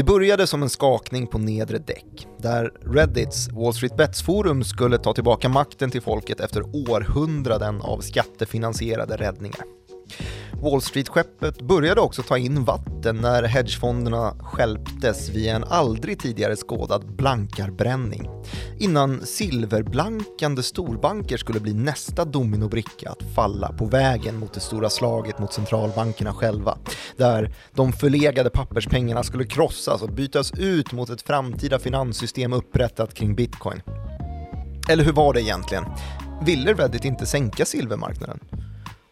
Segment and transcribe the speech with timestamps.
[0.00, 5.12] Det började som en skakning på nedre däck, där Reddits Wall Street Bets-forum skulle ta
[5.12, 9.60] tillbaka makten till folket efter århundraden av skattefinansierade räddningar.
[10.62, 17.16] Wall Street-skeppet började också ta in vatten när hedgefonderna skälptes via en aldrig tidigare skådad
[17.16, 18.28] blankarbränning.
[18.82, 25.38] Innan silverblankande storbanker skulle bli nästa dominobricka att falla på vägen mot det stora slaget
[25.38, 26.78] mot centralbankerna själva.
[27.16, 33.34] Där de förlegade papperspengarna skulle krossas och bytas ut mot ett framtida finanssystem upprättat kring
[33.34, 33.82] bitcoin.
[34.90, 35.84] Eller hur var det egentligen?
[36.42, 38.38] Ville Reddit inte sänka silvermarknaden?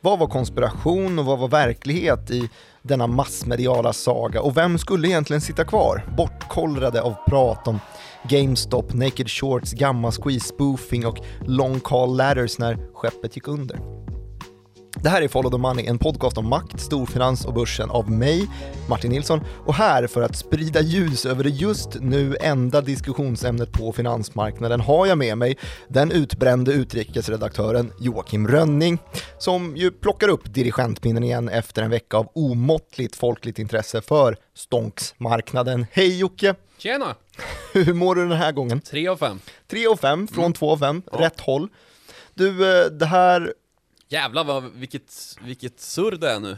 [0.01, 2.51] Vad var konspiration och vad var verklighet i
[2.83, 7.81] denna massmediala saga och vem skulle egentligen sitta kvar, bortkollrade av prat om
[8.29, 13.79] GameStop, Naked Shorts, Gamma Squeeze spoofing och Long Call Ladders när skeppet gick under?
[14.97, 18.49] Det här är Follow the Money, en podcast om makt, storfinans och börsen av mig,
[18.89, 23.93] Martin Nilsson, och här för att sprida ljus över det just nu enda diskussionsämnet på
[23.93, 25.57] finansmarknaden har jag med mig
[25.89, 28.99] den utbrände utrikesredaktören Joakim Rönning,
[29.39, 35.87] som ju plockar upp dirigentpinnen igen efter en vecka av omåttligt folkligt intresse för stånksmarknaden.
[35.93, 36.55] Hej Jocke!
[36.79, 37.15] Tjena!
[37.73, 38.81] Hur mår du den här gången?
[38.81, 39.41] 3 av 5.
[39.71, 40.53] 3 och 5 från Mm.
[40.53, 41.19] 2 och 5, Ja.
[41.21, 41.69] rätt håll.
[42.35, 43.53] Du, eh, det här
[44.09, 46.57] Jävlar vad, vilket, vilket surr det är nu.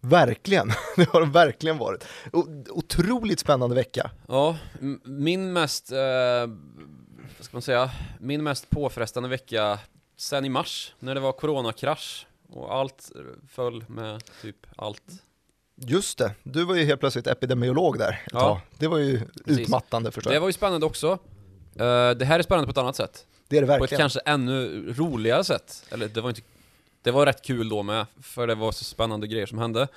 [0.00, 2.04] Verkligen, det har det verkligen varit.
[2.32, 4.10] O- Otroligt spännande vecka.
[4.28, 4.56] Ja,
[5.04, 5.98] min mest, eh,
[7.36, 9.78] vad ska man säga, min mest påfrestande vecka
[10.16, 13.10] sen i mars, när det var coronakrasch och allt
[13.48, 15.02] föll med typ allt.
[15.80, 18.40] Just det, du var ju helt plötsligt epidemiolog där ett Ja.
[18.40, 18.58] tag.
[18.78, 19.58] Det var ju Precis.
[19.58, 20.40] utmattande förstår Det jag.
[20.40, 21.08] var ju spännande också.
[21.76, 23.26] Eh, det här är spännande på ett annat sätt.
[23.48, 23.98] Det är det På ett verkligen.
[24.00, 25.84] kanske ännu roligare sätt.
[25.90, 26.42] Eller det var inte,
[27.06, 29.88] det var rätt kul då med, för det var så spännande grejer som hände.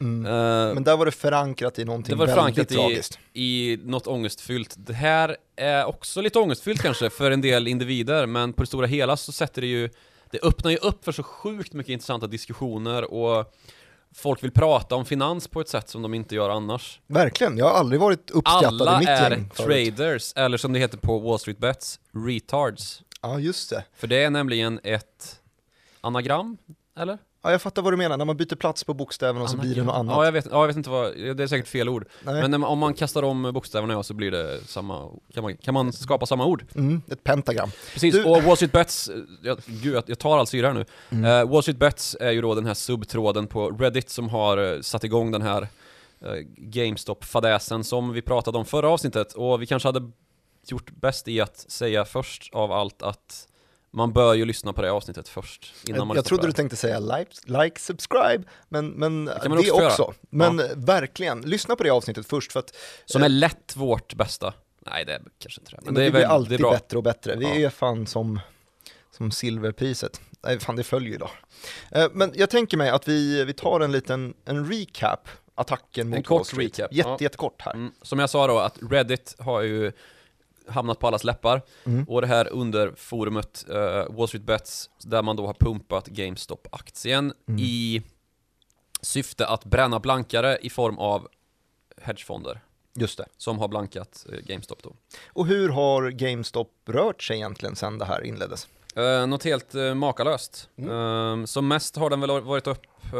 [0.00, 0.26] Mm.
[0.26, 3.18] Eh, Men där var det förankrat i någonting Det var väldigt förankrat i, tragiskt.
[3.32, 4.74] i något ångestfyllt.
[4.76, 8.86] Det här är också lite ångestfyllt kanske för en del individer, men på det stora
[8.86, 9.90] hela så sätter det ju
[10.30, 13.54] Det öppnar ju upp för så sjukt mycket intressanta diskussioner och
[14.14, 17.00] Folk vill prata om finans på ett sätt som de inte gör annars.
[17.06, 19.96] Verkligen, jag har aldrig varit uppskattad Alla i mitt är gäng förut.
[19.96, 23.02] traders, eller som det heter på Wall Street Bets, retards.
[23.22, 23.84] Ja, just det.
[23.96, 25.40] För det är nämligen ett
[26.00, 26.56] anagram,
[26.98, 27.18] eller?
[27.42, 29.74] Ja, jag fattar vad du menar, när man byter plats på bokstäverna och så blir
[29.74, 30.16] det något annat.
[30.16, 32.08] Ja, jag vet, ja, jag vet inte vad, det är säkert fel ord.
[32.22, 32.42] Nej.
[32.42, 35.74] Men man, om man kastar om bokstäverna ja, så blir det samma, kan man, kan
[35.74, 36.64] man skapa samma ord?
[36.74, 37.70] Mm, ett pentagram.
[37.92, 39.10] Precis, Du- och Wall Street Bets,
[39.42, 40.84] jag, gud jag- jag tar all syra här nu.
[41.10, 41.24] Mm.
[41.24, 44.80] Eh, Wall Street Bets är ju då den här subtråden på Reddit som har eh,
[44.80, 45.62] satt igång den här
[46.20, 50.10] eh, GameStop-fadäsen som vi pratade om förra avsnittet och vi kanske hade
[50.66, 53.48] gjort bäst i att säga först av allt att
[53.96, 56.52] man bör ju lyssna på det avsnittet först innan Jag, man jag trodde du det.
[56.56, 60.14] tänkte säga like, like subscribe, men, men det, man också också.
[60.30, 62.74] Men verkligen, lyssna på det avsnittet först för att
[63.04, 64.54] Som är lätt vårt bästa.
[64.80, 65.80] Nej det är kanske inte det.
[65.84, 67.36] Men det det är blir väl, alltid det är bättre och bättre.
[67.36, 67.66] Vi Ja.
[67.66, 68.40] är fan som,
[69.16, 70.20] som silverpriset.
[70.44, 71.30] Nej, fan det följer då.
[71.92, 76.16] Eh, Men jag tänker mig att vi, vi tar en liten en recap, attacken mot
[76.16, 76.78] En kort Wall Street.
[76.78, 77.16] recap, Jätte, ja.
[77.20, 77.74] Jättekort här.
[77.74, 77.92] Mm.
[78.02, 79.92] Som jag sa då, att Reddit har ju
[80.68, 81.62] hamnat på allas läppar.
[81.84, 82.04] Mm.
[82.08, 87.32] Och det här under forumet eh, Wall Street Bets, där man då har pumpat GameStop-aktien
[87.48, 87.60] Mm.
[87.60, 88.02] i
[89.00, 91.28] syfte att bränna blankare i form av
[92.02, 92.60] hedgefonder
[92.94, 93.26] Just det.
[93.36, 94.92] som har blankat eh, GameStop då.
[95.28, 98.68] Och hur har GameStop rört sig egentligen sedan det här inleddes?
[98.96, 100.68] Eh, något helt eh, makalöst.
[100.76, 101.40] Mm.
[101.40, 103.16] Eh, som mest har den väl varit upp eh,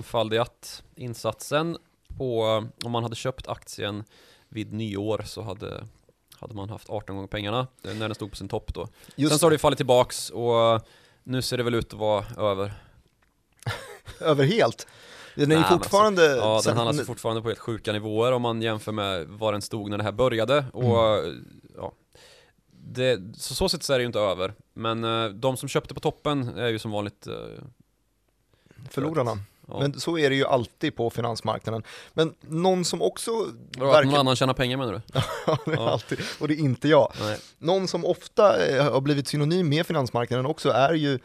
[0.00, 1.76] 18-faldigat insatsen
[2.18, 2.42] på,
[2.84, 4.04] om man hade köpt aktien
[4.48, 5.84] vid nyår så hade,
[6.40, 8.88] hade man haft 18 gånger pengarna eh, när den stod på sin topp då.
[9.16, 10.80] Just Sen så har det fallit tillbaks och
[11.22, 12.72] nu ser det väl ut att vara över.
[14.20, 14.86] över helt.
[15.34, 16.22] Den är ju men fortfarande...
[16.36, 19.52] Ja, den sen- handlar alltså fortfarande på helt sjuka nivåer om man jämför med var
[19.52, 20.64] den stod när det här började.
[20.72, 21.44] Och Mm.
[21.76, 21.92] ja,
[22.70, 24.54] det, så så sätt så är det ju inte över.
[24.74, 27.34] Men eh, de som köpte på toppen är ju som vanligt eh,
[28.90, 29.38] förlorarna.
[29.72, 29.78] Ja.
[29.80, 31.82] Men så är det ju alltid på finansmarknaden.
[32.12, 34.18] Men någon som också att någon verkar...
[34.18, 35.00] annan tjänar pengar menar du?
[35.46, 35.90] Ja, det är Ja.
[35.90, 37.12] alltid, och det är inte jag.
[37.20, 37.38] Nej.
[37.58, 41.18] Någon som ofta eh, har blivit synonym med finansmarknaden också är ju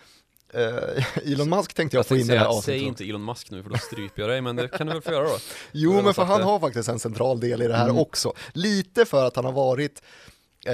[0.54, 2.64] eh, Elon Musk tänkte jag, Jag få in i det här avsnittet.
[2.66, 5.02] säg inte Elon Musk nu för då stryper jag dig, men det kan du väl
[5.02, 5.38] få göra då?
[5.72, 6.46] Jo, men för han det.
[6.46, 7.98] har faktiskt en central del i det här Mm.
[7.98, 8.34] också.
[8.54, 10.02] Lite för att han har varit,
[10.66, 10.74] eh,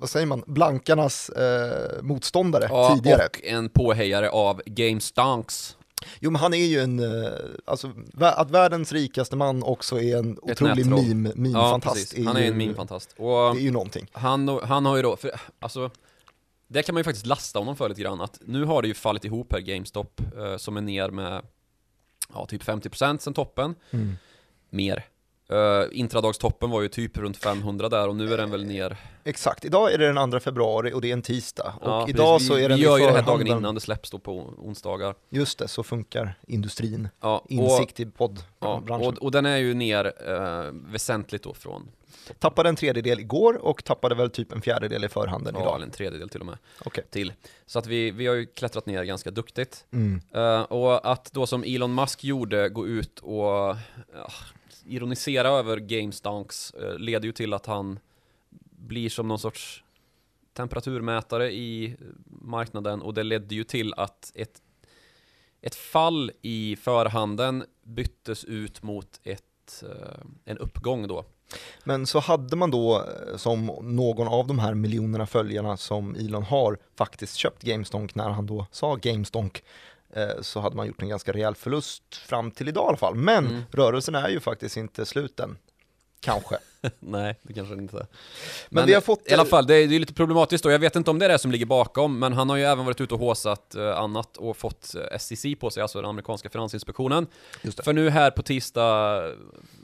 [0.00, 3.26] vad säger man, blankarnas eh, motståndare Ja, tidigare.
[3.26, 5.76] och en påhejare av GameStonks.
[6.20, 7.32] Jo, men han är ju en, eh,
[7.64, 11.94] alltså att världens rikaste man också är en Ett otrolig meme, Ja, meme-fantast.
[11.94, 12.26] precis.
[12.26, 13.14] Han är ju- en meme-fantast.
[13.18, 14.06] Och Det är ju någonting.
[14.12, 15.90] han, han har ju då, för, alltså
[16.68, 18.94] det kan man ju faktiskt lasta honom för lite grann, att nu har det ju
[18.94, 21.42] fallit ihop här GameStop, eh, som är ner med,
[22.34, 24.16] ja typ 50% sen toppen, Mm.
[24.70, 25.04] mer.
[25.52, 29.64] Uh, intradagstoppen var ju typ runt 500 där och nu är den väl ner Exakt,
[29.64, 31.74] idag är det den 2 februari och det är en tisdag.
[31.82, 32.48] Ja, och idag precis.
[32.48, 35.14] så är den Vi gör ju det här dagen innan det släpps då på onsdagar
[35.30, 37.08] Just det, så funkar industrin.
[37.20, 39.06] Ja, och, Insikt i ja, poddbranschen.
[39.08, 41.88] och, och den är ju ner eh, väsentligt då från
[42.38, 45.74] Tappade en tredjedel igår och tappade väl typ en fjärdedel i förhanden Ja, idag.
[45.74, 47.04] eller en tredjedel till och med Okej.
[47.10, 47.32] till
[47.66, 50.20] Så att vi, vi har ju klättrat ner ganska duktigt Mm.
[50.34, 53.76] Eh, och att då som Elon Musk gjorde gå ut och
[54.14, 54.30] ja,
[54.88, 57.98] ironisera över GameStonks eh, leder ju till att han
[58.70, 59.84] blir som någon sorts
[60.52, 61.96] temperaturmätare i
[62.26, 64.62] marknaden och det ledde ju till att ett,
[65.60, 71.24] ett fall i förhanden byttes ut mot ett, eh, en uppgång då.
[71.84, 76.42] Men så hade man då, eh, som någon av de här miljonerna följarna som Elon
[76.42, 79.62] har, faktiskt köpt GameStonk när han då sa GameStonk,
[80.40, 83.14] så hade man gjort en ganska rejäl förlust fram till idag i alla fall.
[83.14, 83.62] Men Mm.
[83.72, 85.58] rörelsen är ju faktiskt inte slut än.
[86.20, 86.58] Kanske.
[86.98, 88.06] Nej, det kanske inte är.
[88.68, 89.30] Men, vi har fått...
[89.30, 90.70] I alla fall, det är, det är lite problematiskt då.
[90.70, 92.84] Jag vet inte om det är det som ligger bakom, men han har ju även
[92.84, 96.48] varit ute och håsat eh, annat och fått eh, SEC på sig, alltså den amerikanska
[96.50, 97.26] finansinspektionen.
[97.82, 99.22] För nu här på tisdag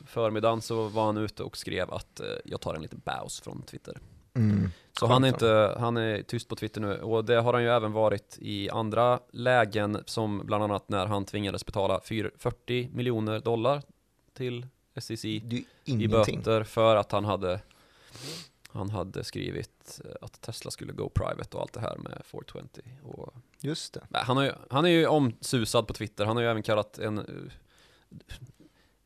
[0.06, 3.62] förmiddagen så var han ute och skrev att eh, jag tar en liten paus från
[3.62, 3.99] Twitter.
[4.35, 4.71] Mm.
[4.99, 7.69] Så han är, inte, han är tyst på Twitter nu och det har han ju
[7.69, 13.41] även varit i andra lägen som bland annat när han tvingades betala 4 40 miljoner
[13.41, 13.83] dollar
[14.33, 14.67] till
[14.99, 17.61] SEC i böter för att han hade
[18.69, 22.81] han hade skrivit eh, att Tesla skulle go private och allt det här med 420
[23.05, 24.19] och Just det.
[24.19, 27.19] han, har ju, han är ju omsusad på Twitter, han har ju även kallat en
[27.19, 27.25] eh,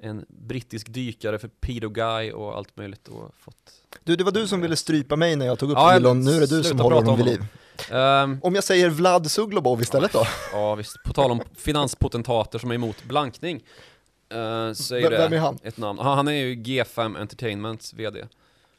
[0.03, 3.73] en brittisk dykare för pedo guy och allt möjligt och fått
[4.05, 6.31] Du, det var du som ville strypa mig när jag tog upp Ja, Elon, nu
[6.37, 7.45] är det du som håller honom om vid liv.
[7.91, 10.23] Ehm, Om jag säger Vlad Suglobov istället då?
[10.53, 15.33] Ja visst, på tal om finanspotentater som är emot blankning uh, Så är V- vem
[15.33, 15.59] är han?
[15.63, 18.27] ett namn, han, han är ju G5 Entertainments VD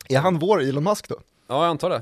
[0.10, 1.16] Är han vår Elon Musk då?
[1.48, 2.02] Ja jag antar det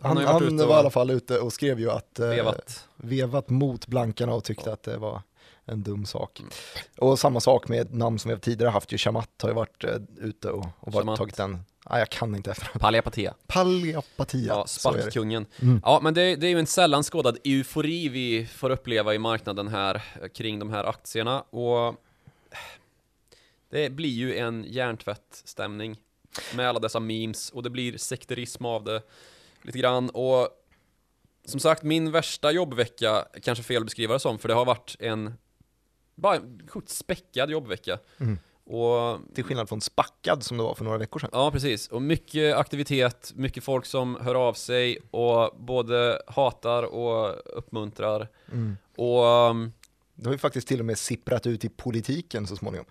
[0.00, 3.50] Han, han, och var i alla fall ute och skrev ju att eh, vevat vevat
[3.50, 5.22] mot blankarna och tyckte att det var
[5.66, 6.40] en dum sak.
[6.40, 6.50] Mm.
[6.98, 9.84] Och samma sak med ett namn som vi tidigare haft, ju Shamat har ju varit
[9.84, 11.50] eh, ute och, och varit, tagit en,
[11.90, 14.46] nej jag kan inte efter Palliapatia Palliapatia.
[14.46, 15.80] Ja, sparkkungen Mm.
[15.84, 19.68] Ja men det, det är ju en sällan skådad eufori vi får uppleva i marknaden
[19.68, 21.94] här eh, kring de här aktierna och eh,
[23.70, 25.96] det blir ju en hjärntvättstämning
[26.54, 29.02] med alla dessa memes och det blir sekterism av det
[29.62, 30.48] lite grann och
[31.44, 34.96] som sagt min värsta jobbvecka, kanske fel att beskriva det som, för det har varit
[34.98, 35.34] en
[36.14, 38.38] bara en sjukt späckad jobbvecka Mm.
[38.64, 41.30] och Till skillnad från spackad som det var för några veckor sedan.
[41.32, 41.88] Ja, precis.
[41.88, 48.28] Och mycket aktivitet, mycket folk som hör av sig och både hatar och uppmuntrar.
[48.52, 48.76] Mm.
[48.96, 49.72] Och um,
[50.14, 52.86] Det har ju faktiskt till och med sipprat ut i politiken så småningom.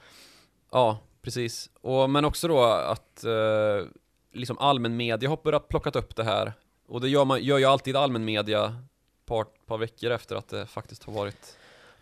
[0.72, 1.70] ja, precis.
[1.82, 3.88] Och, men också då att eh,
[4.34, 6.54] liksom allmän media har börjat plockat upp det här.
[6.88, 10.48] Och det gör, man, gör ju alltid allmän media ett par, par veckor efter att
[10.48, 11.58] det faktiskt har varit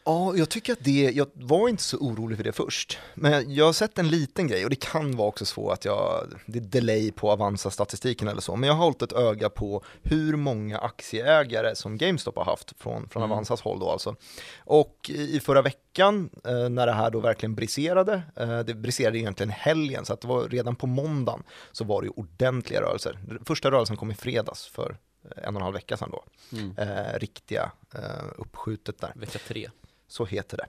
[0.05, 2.97] Ja, jag tycker att det, jag var inte så orolig för det först.
[3.15, 6.27] Men jag har sett en liten grej och det kan vara också så att jag,
[6.45, 10.35] det är delay på Avanza-statistiken eller så, men jag har hållit ett öga på hur
[10.35, 13.31] många aktieägare som GameStop har haft från, från Mm.
[13.31, 14.15] Avanzas håll då alltså.
[14.59, 19.49] Och i förra veckan, eh, när det här då verkligen briserade, eh, det briserade egentligen
[19.49, 23.19] helgen, så att det var redan på måndagen så var det ju ordentliga rörelser.
[23.45, 24.97] Första rörelsen kom i fredags för
[25.37, 26.23] en och en halv vecka sedan då.
[26.57, 28.01] mm, Eh, riktiga eh,
[28.37, 29.11] uppskjutet där.
[29.15, 29.69] vecka tre.
[30.11, 30.67] Så heter det.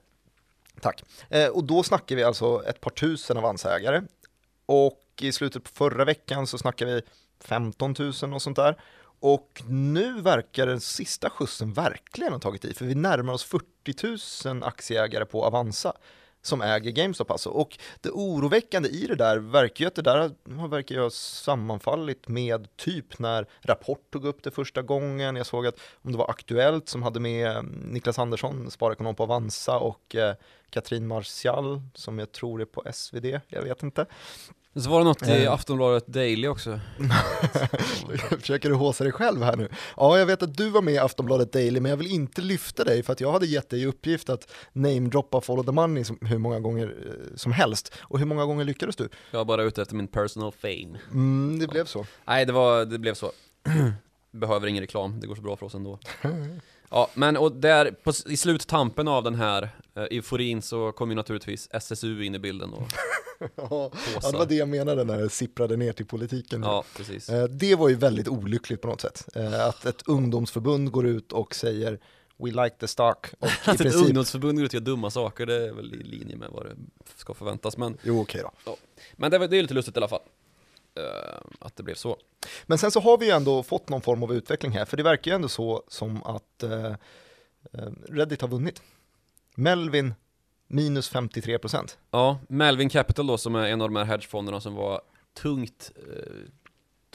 [0.81, 1.03] Tack.
[1.29, 4.01] Eh, och då snackar vi alltså ett par tusen avansägare.
[4.65, 7.01] Och i slutet på förra veckan så snackar vi
[7.39, 8.81] 15 000 och sånt där.
[9.19, 14.47] Och nu verkar den sista skjutsen verkligen ha tagit i, för vi närmar oss 40
[14.49, 15.93] 000 aktieägare på Avanza
[16.45, 17.49] som äger GameStop alltså.
[17.49, 20.31] Och det oroväckande i det där verkar ju att det där
[20.69, 25.35] verkar ju ha sammanfallit med typ när Rapport tog upp det första gången.
[25.35, 29.23] Jag såg att om det var Aktuellt som hade med mm, Niklas Andersson, sparekonom på
[29.23, 30.35] Avanza och eh,
[30.69, 34.05] Katrin Martial som jag tror är på SvD, jag vet inte.
[34.75, 35.51] Så var det något i Eh.
[35.53, 36.79] Aftonbladet Daily också.
[38.39, 39.69] Försöker du håsa dig själv här nu?
[39.97, 42.83] Ja, jag vet att du var med i Aftonbladet Daily, men jag vill inte lyfta
[42.83, 46.17] dig för att jag hade gett dig i uppgift att namedroppa Follow the Money som,
[46.21, 47.93] hur många gånger eh, som helst.
[48.01, 49.09] Och hur många gånger lyckades du?
[49.31, 50.99] Jag var bara ute efter min personal fame.
[51.11, 52.05] Mm, det blev så.
[52.25, 53.31] Nej, det, var, det blev så.
[54.31, 55.99] Behöver ingen reklam, det går så bra för oss ändå.
[56.95, 59.63] Ja, men och där, på, i sluttampen av den här
[59.95, 62.87] eh, euforin så kom ju naturligtvis SSU in i bilden och
[63.55, 63.91] Ja,
[64.31, 66.63] det var det jag menade när det sipprade ner till politiken.
[66.63, 67.29] Ja, precis.
[67.29, 69.27] Eh, Det var ju väldigt olyckligt på något sätt.
[69.35, 71.99] Eh, Att ett ungdomsförbund går ut och säger
[72.37, 73.27] We like the stock.
[73.39, 74.05] Och Att ett princip...
[74.05, 76.75] ungdomsförbund går ut och gör dumma saker, det är väl i linje med vad det
[77.15, 77.77] ska förväntas.
[77.77, 78.75] Men, Jo, okej då.
[79.13, 80.21] men det, är- det är lite lustigt i alla fall.
[80.95, 82.17] Eh, att det blev så.
[82.65, 85.03] Men sen så har vi ju ändå fått någon form av utveckling här, för det
[85.03, 86.91] verkar ju ändå så som att eh,
[87.73, 88.81] eh, Reddit har vunnit.
[89.55, 90.13] Melvin
[90.67, 91.97] minus 53 procent.
[92.11, 95.01] Ja, Melvin Capital då som är en av de här hedgefonderna som var
[95.33, 96.49] tungt, eh,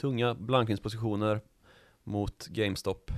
[0.01, 1.41] tunga blankningspositioner
[2.03, 3.11] mot GameStop.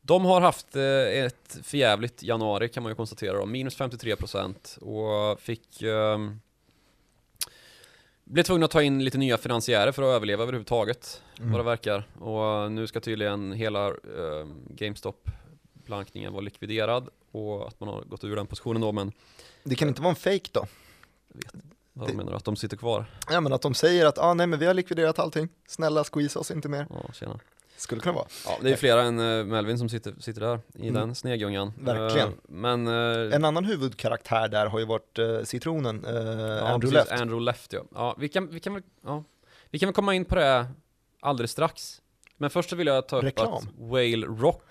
[0.00, 5.40] De har haft eh, ett förjävligt januari kan man ju konstatera då, minus 53% och
[5.40, 6.40] fick ehm,
[8.24, 12.08] blev tvungna att ta in lite nya finansiärer för att överleva överhuvudtaget, vad det verkar.
[12.20, 18.36] Och nu ska tydligen hela eh, GameStop-blankningen vara likviderad och att man har gått ur
[18.36, 19.12] den positionen då, men
[19.64, 20.66] Det kan inte vara en fake då?
[21.92, 22.36] vad Det- menar du?
[22.36, 23.04] Att de sitter kvar?
[23.30, 26.38] Ja men att de säger att ah, nej men vi har likviderat allting, snälla squeeze
[26.38, 26.86] oss inte mer.
[26.90, 27.40] Ja, tjena.
[27.84, 28.26] Skulle kunna vara.
[28.46, 30.94] Ja, det är flera än eh, Melvin som sitter, sitter där i Mm.
[30.94, 31.72] den snegungan.
[31.80, 32.28] Verkligen.
[32.28, 32.86] Eh, men...
[32.86, 37.12] eh, En annan huvudkaraktär där har ju varit eh, citronen, eh, ja, Andrew Left.
[37.12, 37.80] Andrew Left ja.
[37.94, 39.24] ja, vi kan, vi kan väl, ja.
[39.70, 40.66] Vi kan väl komma in på det
[41.20, 42.00] alldeles strax.
[42.36, 43.52] Men först så vill jag ta upp Reklam.
[43.54, 44.62] att Whale Rock,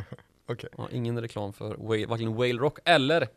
[0.48, 0.70] Okej.
[0.78, 3.28] ja, ingen reklam för Whale, varken Whale Rock eller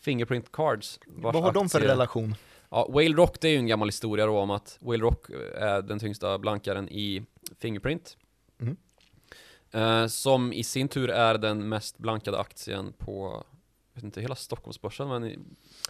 [0.00, 1.00] Fingerprint Cards.
[1.06, 2.34] Vad har de för relation?
[2.70, 5.82] Ja, Whale Rock det är ju en gammal historia då om att Whale Rock är
[5.82, 7.22] den tyngsta blankaren i
[7.60, 8.16] Fingerprint.
[9.72, 13.44] Eh, som i sin tur är den mest blankade aktien på,
[13.92, 15.38] jag vet inte hela Stockholmsbörsen men i,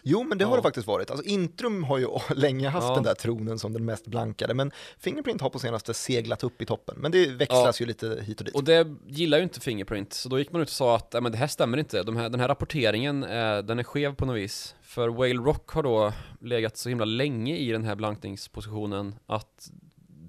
[0.02, 0.56] Jo men det har Ja.
[0.56, 1.10] det faktiskt varit.
[1.10, 2.94] Alltså Intrum har ju länge haft Ja.
[2.94, 6.66] den där tronen som den mest blankade, men Fingerprint har på senaste seglat upp i
[6.66, 6.94] toppen.
[6.98, 8.54] Men det växlas ju lite hit och dit.
[8.54, 11.22] Och det gillar ju inte Fingerprint, så då gick man ut och sa att "Nej,
[11.22, 12.02] men det här stämmer inte.
[12.02, 14.74] De här, den här rapporteringen, är, den är skev på något vis.
[14.82, 19.70] För Whale Rock har då legat så himla länge i den här blankningspositionen att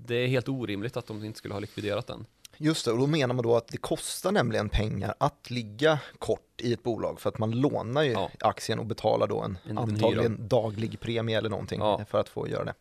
[0.05, 2.25] det är helt orimligt att de inte skulle ha likviderat den.
[2.63, 6.61] Just det, och då menar man då att det kostar nämligen pengar att ligga kort
[6.61, 8.29] i ett bolag för att man lånar ju Ja.
[8.39, 12.05] aktien och betalar då en, En antagligen daglig premie eller någonting Ja.
[12.09, 12.73] för att få göra det.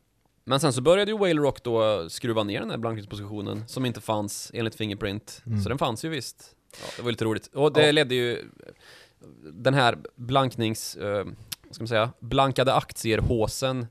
[0.45, 4.01] Men sen så började ju Whale Rock då skruva ner den här blankningspositionen som inte
[4.01, 5.43] fanns enligt Fingerprint.
[5.47, 5.61] Mm.
[5.63, 6.57] Så den fanns ju visst.
[6.81, 7.47] Ja, det var lite roligt.
[7.47, 8.51] Och det ledde ju
[9.53, 11.25] den här blanknings, eh,
[11.65, 13.87] vad ska man säga, blankade aktier-håsen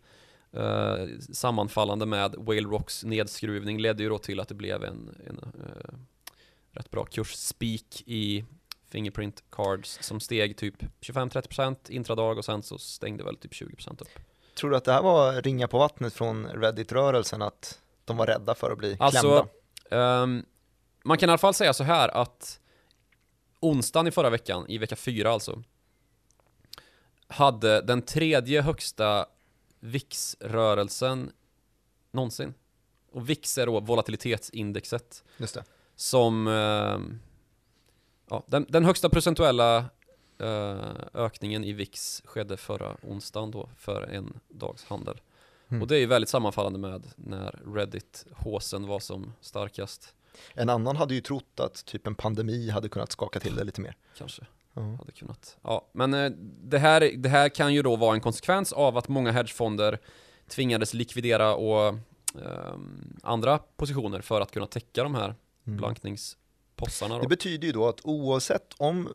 [0.54, 5.38] eh, sammanfallande med Whale Rocks nedskruvning ledde ju då till att det blev en, en
[5.38, 5.94] eh,
[6.72, 8.46] rätt bra kursspik i
[8.90, 14.20] Fingerprint Cards som steg typ 25-30% intradag och sen så stängde väl typ 20% upp.
[14.56, 18.56] Tror du att det här var ringa på vattnet från Reddit-rörelsen att de var rädda
[18.56, 19.48] för att bli Alltså,
[19.90, 20.24] klämda?
[20.24, 20.46] Ehm,
[21.04, 22.60] man kan i alla fall säga så här att
[23.60, 25.64] onsdagen i förra veckan, i vecka fyra alltså,
[27.28, 29.26] hade den tredje högsta
[29.82, 31.32] VIX-rörelsen
[32.12, 32.54] någonsin.
[33.12, 35.64] Och VIX är då volatilitetsindexet Just det.
[35.96, 37.20] som, ehm,
[38.30, 39.78] ja, den, den högsta procentuella
[40.38, 45.22] eh, ökningen i VIX skedde förra onsdagen då, för en dags handel.
[45.70, 45.82] Mm.
[45.82, 50.16] Och det är ju väldigt sammanfallande med när Reddit-håsen var som starkast.
[50.54, 53.82] En annan hade ju trott att typ en pandemi hade kunnat skaka till det lite
[53.82, 53.96] mer.
[54.18, 54.82] Kanske Ja.
[54.82, 55.58] hade kunnat.
[55.64, 56.30] Ja, men eh,
[56.64, 60.00] det här, det här kan ju då vara en konsekvens av att många hedgefonder
[60.48, 61.88] tvingades likvidera och
[62.36, 65.36] ehm, andra positioner för att kunna täcka de här
[65.68, 65.78] Mm.
[65.78, 67.28] blankningspossarna Det då.
[67.28, 69.10] betyder ju då att oavsett om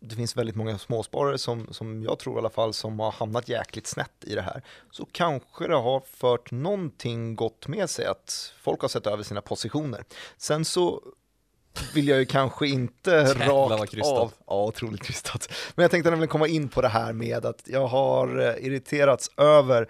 [0.00, 3.48] det finns väldigt många småsparare som, som jag tror i alla fall som har hamnat
[3.48, 8.52] jäkligt snett i det här så kanske det har fört någonting gott med sig att
[8.60, 10.04] folk har sett över sina positioner.
[10.36, 11.02] Sen så
[11.94, 16.28] vill jag ju kanske inte Jävlar rakt av, ja otroligt krystat, men jag tänkte nämligen
[16.28, 19.88] komma in på det här med att jag har eh, irriterats över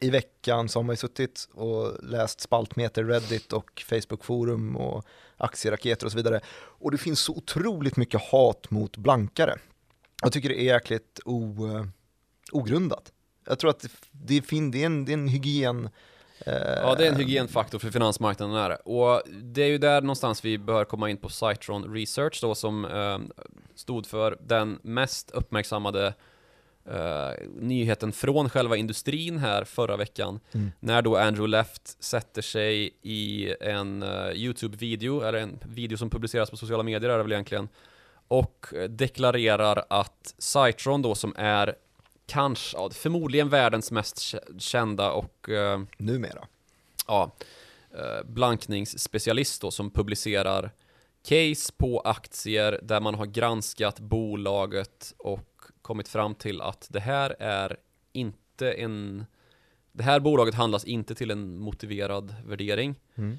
[0.00, 5.04] i veckan så har ju suttit och läst spaltmeter Reddit och Facebook-forum och
[5.36, 6.40] aktieraketer och så vidare.
[6.54, 9.58] Och det finns så otroligt mycket hat mot blankare.
[10.22, 11.84] Jag tycker det är jäkligt o, eh,
[12.52, 13.12] ogrundat.
[13.46, 15.88] Jag tror att det, det, fin, det, är, en, det är en hygien...
[16.46, 20.44] eh, Ja, det är en hygienfaktor för finansmarknaden är Och det är ju där någonstans
[20.44, 23.18] vi bör komma in på Citron Research då som eh,
[23.74, 26.14] stod för den mest uppmärksammade
[26.84, 30.40] eh, nyheten från själva industrin här förra veckan.
[30.52, 30.72] Mm.
[30.80, 36.50] När då Andrew Left sätter sig i en eh, YouTube-video, eller en video som publiceras
[36.50, 37.68] på sociala medier är det väl egentligen,
[38.28, 41.74] och deklarerar att Citron då som är
[42.28, 46.46] kanske, ja, förmodligen världens mest kä- kända och eh, Numera.
[47.06, 47.30] ja,
[47.90, 50.70] eh, blankningsspecialist då som publicerar
[51.28, 57.36] case på aktier där man har granskat bolaget och kommit fram till att det här
[57.38, 57.76] är
[58.12, 59.26] inte en
[59.92, 62.94] det här bolaget handlas inte till en motiverad värdering.
[63.14, 63.38] Mm.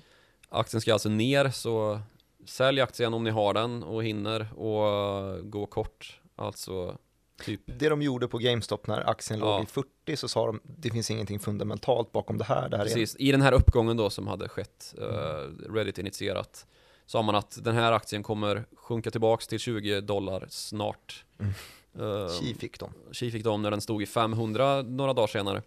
[0.49, 1.99] Aktien ska alltså ner så
[2.45, 6.19] sälj aktien om ni har den och hinner och gå kort.
[6.35, 6.97] Alltså
[7.45, 7.61] typ.
[7.65, 9.45] Det de gjorde på GameStop när aktien Ja.
[9.57, 12.69] låg i 40 så sa de det finns ingenting fundamentalt bakom det här.
[12.69, 16.65] Det här är Precis, i den här uppgången då som hade skett, eh, Reddit initierat,
[17.05, 21.25] sa man att den här aktien kommer sjunka tillbaks till 20 dollar snart.
[21.39, 21.51] Mm.
[21.99, 22.93] Eh, Chi fick de.
[23.11, 25.61] Chi fick de när den stod i 500 några dagar senare.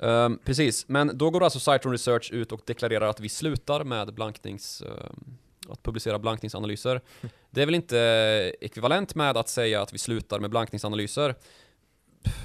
[0.00, 4.14] Ehm, precis, men då går alltså Citron Research ut och deklarerar att vi slutar med
[4.14, 5.36] blanknings, ehm,
[5.68, 7.00] att publicera blankningsanalyser.
[7.50, 11.34] Det är väl inte eh, ekvivalent med att säga att vi slutar med blankningsanalyser.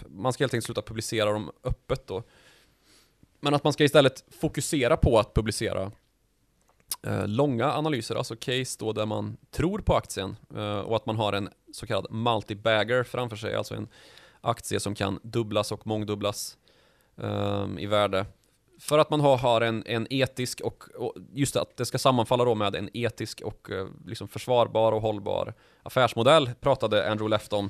[0.07, 2.23] Man ska helt enkelt sluta publicera dem öppet då.
[3.39, 5.91] Men att man ska istället fokusera på att publicera
[7.07, 11.15] eh, långa analyser, alltså case då där man tror på aktien eh, och att man
[11.15, 13.87] har en så kallad multi-bagger framför sig, alltså en
[14.41, 16.57] aktie som kan dubblas och mångdubblas
[17.17, 18.25] eh, i värde.
[18.83, 22.45] För att man har, har en, en etisk och, och just att det ska sammanfalla
[22.45, 27.69] då med en etisk och eh, liksom försvarbar och hållbar affärsmodell pratade Andrew Left om.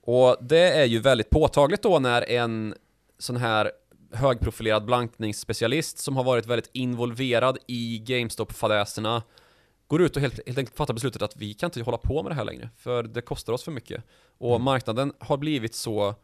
[0.00, 2.74] Och det är ju väldigt påtagligt då när en
[3.18, 3.72] sån här
[4.12, 9.22] högprofilerad blankningsspecialist som har varit väldigt involverad i GameStop-fadäserna
[9.86, 12.30] går ut och helt, helt enkelt fattar beslutet att vi kan inte hålla på med
[12.32, 14.04] det här längre, för det kostar oss för mycket.
[14.38, 14.64] Och Mm.
[14.64, 16.14] marknaden har blivit så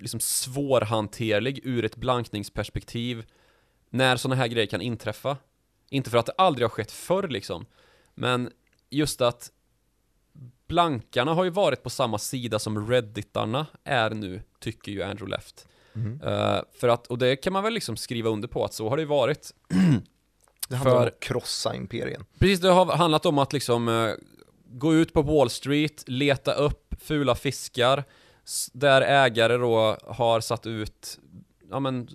[0.00, 3.26] liksom svårhanterlig ur ett blankningsperspektiv
[3.90, 5.36] när sådana här grejer kan inträffa.
[5.90, 7.66] Inte för att det aldrig har skett förr liksom,
[8.14, 8.50] men
[8.90, 9.50] just att
[10.66, 15.66] blankarna har ju varit på samma sida som redditarna är nu, tycker ju Andrew Left.
[15.94, 16.20] Mm.
[16.20, 18.96] Eh, för att, och det kan man väl liksom skriva under på att så har
[18.96, 19.54] det ju varit.
[20.68, 22.24] Det handlar om För- att krossa imperien.
[22.38, 24.12] Precis, det har handlat om att liksom eh,
[24.66, 28.04] gå ut på Wall Street, leta upp fula fiskar,
[28.72, 31.18] där ägare då har satt ut
[31.70, 32.08] ja, men,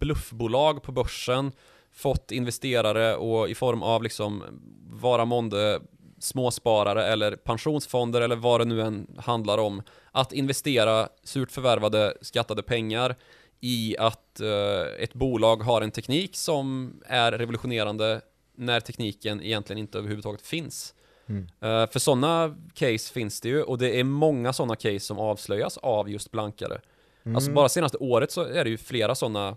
[0.00, 1.52] bluffbolag på börsen,
[1.92, 4.44] fått investerare och i form av liksom
[4.90, 5.80] vara månde
[6.18, 9.82] småsparare eller pensionsfonder eller vad det nu än handlar om,
[10.12, 13.16] att investera surt förvärvade skattade pengar
[13.60, 18.20] i att eh, ett bolag har en teknik som är revolutionerande
[18.56, 20.94] när tekniken egentligen inte överhuvudtaget finns.
[21.30, 21.46] Mm.
[21.60, 25.76] Eh, för sådana case finns det ju och det är många sådana case som avslöjas
[25.76, 26.80] av just blankare.
[27.22, 27.36] Mm.
[27.36, 29.56] Alltså bara senaste året så är det ju flera sådana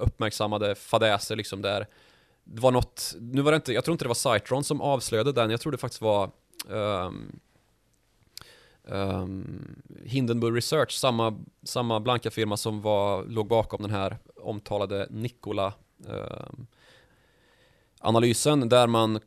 [0.00, 1.86] uppmärksammade fadäser liksom där
[2.44, 5.32] det var något, nu var det inte, jag tror inte det var Citron som avslöjade
[5.32, 6.30] den, jag tror det faktiskt var
[6.70, 7.40] ehm,
[8.88, 15.72] ehm, Hindenburg Research, samma, samma blanka firma som var, låg bakom den här omtalade Nikola
[16.08, 16.66] ehm,
[18.00, 19.20] analysen där man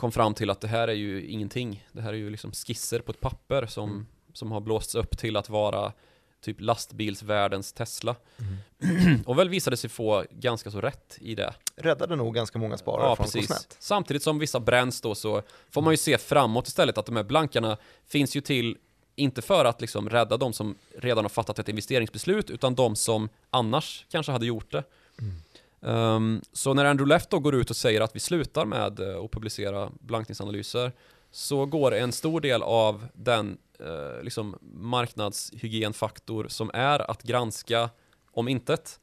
[0.00, 1.86] kom fram till att det här är ju ingenting.
[1.92, 4.06] Det här är ju liksom skisser på ett papper som, Mm.
[4.32, 5.92] som har blåsts upp till att vara
[6.40, 8.16] typ lastbilsvärldens Tesla.
[8.38, 9.20] Mm.
[9.26, 11.54] Och väl visade sig få ganska så rätt i det.
[11.76, 13.46] Räddade nog ganska många sparare Ja, från precis.
[13.48, 13.76] Cosnet.
[13.80, 17.24] Samtidigt som vissa bränns då så får man ju se framåt istället att de här
[17.24, 18.76] blankarna finns ju till
[19.16, 23.28] inte för att liksom rädda de som redan har fattat ett investeringsbeslut utan de som
[23.50, 24.84] annars kanske hade gjort det.
[25.20, 25.34] Mm.
[25.82, 29.24] Ehm, så när Andrew Left då går ut och säger att vi slutar med eh,
[29.24, 30.92] att publicera blankningsanalyser
[31.30, 37.90] så går en stor del av den eh, liksom marknadshygienfaktor som är att granska
[38.30, 39.00] om intet.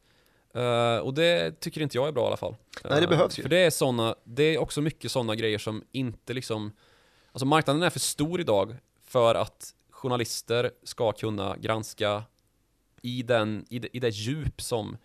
[0.54, 2.56] Eh, och det tycker inte jag är bra i alla fall.
[2.84, 3.44] Nej, det Eh, behövs ju.
[3.44, 6.72] För det är, såna, det är också mycket sådana grejer som inte liksom
[7.32, 12.24] Alltså marknaden är för stor idag för att journalister ska kunna granska
[13.02, 14.98] i, den, i, det, i det djup som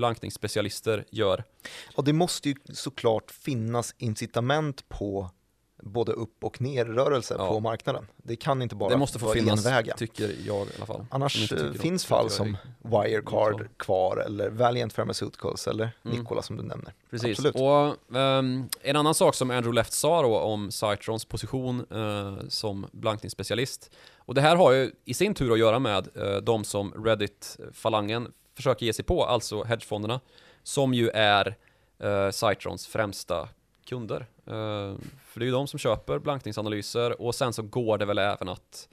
[0.00, 1.44] blankningsspecialister gör.
[1.96, 5.30] Och det måste ju såklart finnas incitament på
[5.82, 7.48] både upp och nerrörelse Ja.
[7.48, 8.06] på marknaden.
[8.16, 9.94] Det kan inte bara det måste få vara finnas, enväga.
[9.96, 11.06] tycker jag i alla fall.
[11.10, 16.18] Annars eh, finns fall som Wirecard kvar eller Valiant Pharmaceuticals eller Mm.
[16.18, 16.94] Nikola som du nämner.
[17.10, 17.38] Precis.
[17.38, 17.54] Absolut.
[17.54, 22.86] Och ehm, en annan sak som Andrew Left sa då om Citrons position eh, som
[22.92, 23.90] blankningsspecialist.
[24.16, 28.32] Och det här har ju i sin tur att göra med eh, de som Reddit-falangen
[28.54, 30.20] försöker ge sig på, alltså hedgefonderna,
[30.62, 31.56] som ju är
[31.98, 33.48] eh, Citrons främsta
[33.84, 34.20] kunder.
[34.46, 34.94] Eh,
[35.26, 38.48] för det är ju de som köper blankningsanalyser och sen så går det väl även
[38.48, 38.88] att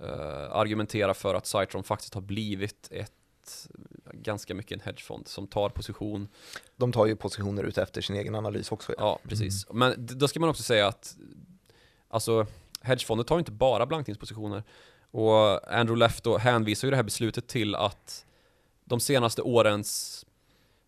[0.00, 3.12] eh, argumentera för att Citron faktiskt har blivit ett
[4.12, 6.28] ganska mycket en hedgefond som tar position
[6.76, 8.92] De tar ju positioner ut efter sin egen analys också.
[8.98, 9.04] Ja.
[9.04, 9.66] Ja, precis.
[9.70, 11.16] Men d- då ska man också säga att
[12.08, 12.46] alltså,
[12.80, 14.62] hedgefonder tar ju inte bara blankningspositioner.
[15.10, 18.25] Och Andrew Left då hänvisar ju det här beslutet till att
[18.86, 20.24] de senaste årens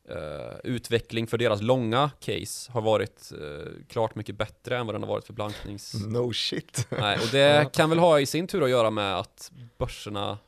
[0.08, 5.02] eh, utveckling för deras långa case har varit eh, klart mycket bättre än vad den
[5.02, 5.94] har varit för blanknings...
[5.94, 6.87] No shit.
[6.90, 10.38] Nej, och det kan väl ha i sin tur att göra med att börserna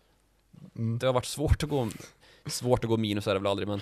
[0.76, 0.98] Mm.
[0.98, 1.88] det har varit svårt att gå
[2.46, 3.80] svårt att gå minus är det väl aldrig men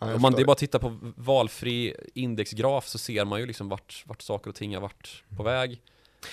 [0.00, 3.46] Ja, om man, det är bara att titta på valfri indexgraf så ser man ju
[3.46, 5.82] liksom vart, vart saker och ting har varit på väg.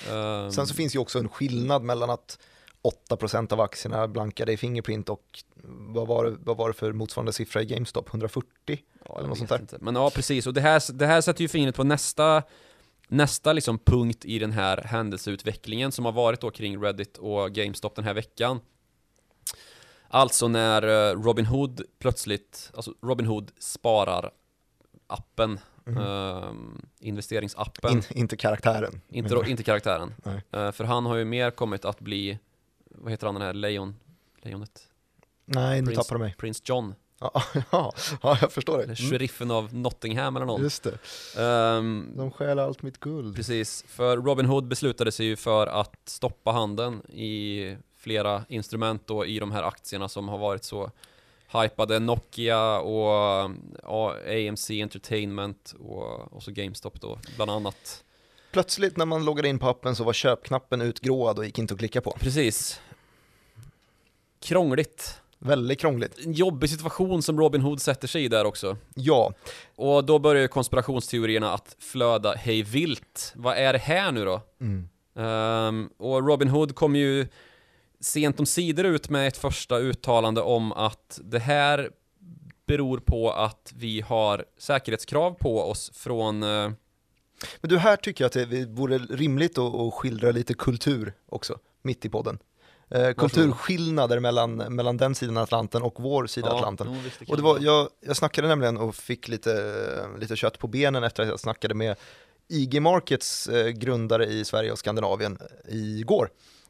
[0.09, 2.39] Ehm, Sen så finns ju också en skillnad mellan att
[3.09, 7.33] 8% av aktierna blankade i Fingerprint och vad var, det, vad var det för motsvarande
[7.33, 8.09] siffra i GameStop?
[8.09, 8.47] 140?
[9.07, 9.59] Ja, Eller något sånt där.
[9.59, 9.77] Inte.
[9.81, 10.47] Men ja, precis.
[10.47, 12.43] Och det här, det här sätter ju fingret på nästa,
[13.07, 17.95] nästa liksom punkt i den här händelseutvecklingen som har varit då kring Reddit och GameStop
[17.95, 18.59] den här veckan.
[20.07, 24.31] Alltså när eh, Robinhood plötsligt, alltså Robinhood sparar
[25.07, 29.01] appen, ehm, investeringsappen, In, inte karaktären.
[29.09, 30.13] inte, inte karaktären.
[30.51, 32.39] Eh, för han har ju mer kommit att bli,
[32.95, 33.95] vad heter han den här lejon,
[34.41, 34.87] lejonet?
[35.45, 36.35] Nej, nu Prince- tappar du mig.
[36.37, 38.83] Prins John, Ja, ja, ja, jag förstår det.
[38.83, 40.61] eller Mm, sheriffen av Nottingham eller någon.
[40.61, 40.97] just det.
[41.41, 43.35] Ehm, De stjäl allt mitt guld.
[43.35, 49.25] Precis, för Robin Hood beslutade sig ju för att stoppa handeln i flera instrument då
[49.25, 50.91] i de här aktierna som har varit så
[51.63, 51.99] hypade.
[51.99, 53.51] Nokia och
[53.83, 58.03] ja, AMC Entertainment och, och så GameStop då, bland annat.
[58.51, 61.79] Plötsligt när man loggade in på appen så var köpknappen utgråad och gick inte att
[61.79, 62.17] klicka på.
[62.19, 62.81] Precis.
[64.41, 65.21] Krångligt.
[65.39, 66.25] Väldigt krångligt.
[66.25, 68.77] En jobbig situation som Robin Hood sätter sig i där också.
[68.95, 69.33] Ja,
[69.75, 73.33] Och då börjar ju konspirationsteorierna att flöda hej vilt.
[73.35, 74.41] Vad är det här nu då?
[74.61, 74.89] mm.
[75.15, 77.27] Ehm, och Robin Hood kom ju
[77.99, 81.89] sent om sidor ut med ett första uttalande om att det här
[82.67, 86.71] beror på att vi har säkerhetskrav på oss från eh,
[87.61, 92.05] Men du, här tycker jag att det vore rimligt att, skildra lite kultur också, mitt
[92.05, 92.39] i podden.
[92.89, 96.87] Eh, kulturskillnader mellan, mellan den sidan Atlanten och vår sida av Atlanten.
[96.89, 100.67] jo, kan Och det var, jag, jag snackade nämligen och fick lite, lite kött på
[100.67, 101.95] benen efter att jag snackade med
[102.47, 105.37] IG Markets eh, grundare i Sverige och Skandinavien
[105.69, 106.29] igår.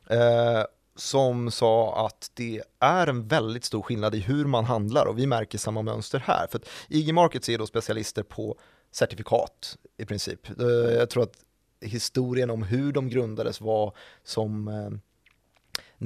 [0.10, 0.64] Eh,
[0.96, 5.28] som sa att det är en väldigt stor skillnad i hur man handlar och vi
[5.28, 6.48] märker samma mönster här.
[6.52, 8.58] För IG Markets är då specialister på
[8.92, 10.60] certifikat i princip.
[10.60, 11.36] Eh, jag tror att
[11.82, 14.90] historien om hur de grundades var som eh,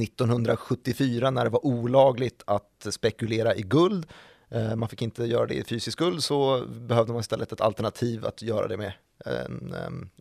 [0.04, 4.08] 1974 när det var olagligt att spekulera i guld.
[4.50, 8.26] Eh, Man fick inte göra det i fysisk guld så behövde man istället ett alternativ
[8.26, 8.94] att göra det med
[9.26, 9.76] en,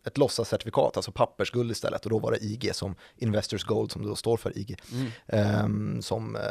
[0.05, 2.03] ett låtsascertifikat, alltså pappersguld istället.
[2.05, 5.11] Och då var det IG som Investors Gold, som det då står för IG, Mm.
[5.27, 6.41] em, som eh,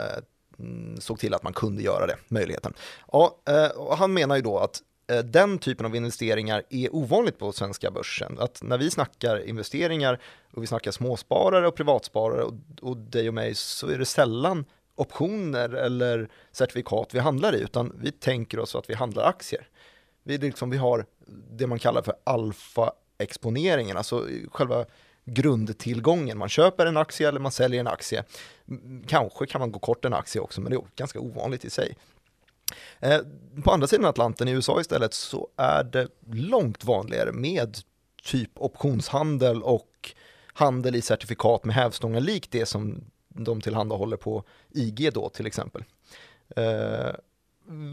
[0.98, 2.74] såg till att man kunde göra det, möjligheten.
[3.12, 7.38] Ja, eh, han menar ju då att eh, Eh, den typen av investeringar är ovanligt
[7.38, 8.38] på svenska börsen.
[8.38, 10.20] Att när vi snackar investeringar
[10.52, 14.64] och vi snackar småsparare och privatsparare och, och dig och mig så är det sällan
[14.96, 19.68] optioner eller certifikat vi handlar i utan vi tänker oss att vi handlar aktier.
[20.22, 21.06] Vi, liksom, vi har
[21.50, 24.84] det man kallar för alfa-exponeringen, alltså själva
[25.24, 26.38] grundtillgången.
[26.38, 28.24] Man köper en aktie eller man säljer en aktie.
[29.06, 31.96] Kanske kan man gå kort en aktie också, men det är ganska ovanligt i sig.
[33.00, 33.18] Eh,
[33.64, 37.76] På andra sidan Atlanten i USA istället så är det långt vanligare med
[38.22, 40.10] typ optionshandel och
[40.54, 45.84] handel i certifikat med hävstångar likt det som de tillhandahåller på IG då till exempel.
[46.56, 47.10] Eh,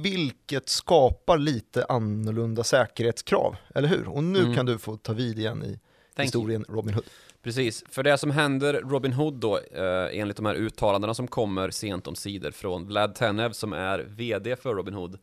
[0.04, 4.08] vilket skapar lite annorlunda säkerhetskrav, eller hur?
[4.08, 4.56] Och nu Mm.
[4.56, 5.80] kan du få ta vid igen i
[6.16, 6.42] Thank you.
[6.42, 7.06] historien Robin Hood.
[7.44, 11.70] Precis, för det som händer Robin Hood då, eh, enligt de här uttalandena som kommer
[11.70, 15.20] sent om sidor från Vlad Tenev som är VD för Robin Hood,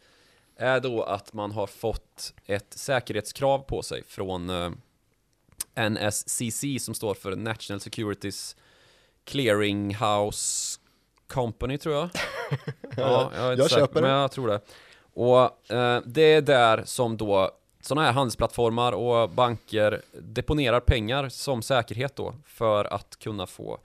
[0.56, 4.70] är då att man har fått ett säkerhetskrav på sig från eh,
[5.90, 8.56] NSCC som står för National Securities
[9.24, 10.80] Clearinghouse
[11.26, 12.08] Company tror jag.
[12.96, 14.00] ja, jag, är inte Jag säker.
[14.00, 14.60] Men jag tror det.
[15.14, 21.62] Och eh, det är där som då sådana här handelsplattformar och banker deponerar pengar som
[21.62, 23.78] säkerhet då för att kunna få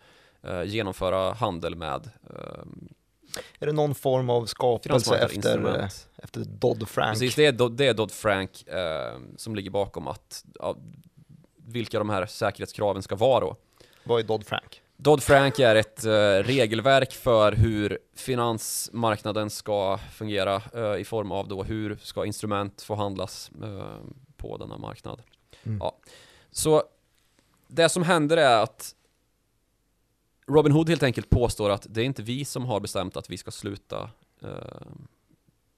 [0.43, 2.63] eh, genomföra handel med eh,
[3.59, 7.11] Är det någon form av skapelse efter, eh, efter Dodd-Frank?
[7.11, 10.45] Precis, det är, det är Dodd-Frank eh, som ligger bakom att
[11.55, 13.55] vilka de här säkerhetskraven ska vara då.
[14.03, 14.82] Vad är Dodd-Frank?
[14.97, 21.63] Dodd-Frank är ett eh, regelverk för hur finansmarknaden ska fungera eh, i form av då
[21.63, 23.97] hur ska instrument få handlas eh,
[24.37, 25.21] på denna marknad.
[25.63, 25.77] Mm.
[25.77, 25.97] Ja.
[26.51, 26.83] Så
[27.67, 28.95] det som händer är att
[30.47, 33.37] Robin Hood helt enkelt påstår att det är inte vi som har bestämt att vi
[33.37, 34.09] ska sluta
[34.41, 34.49] eh,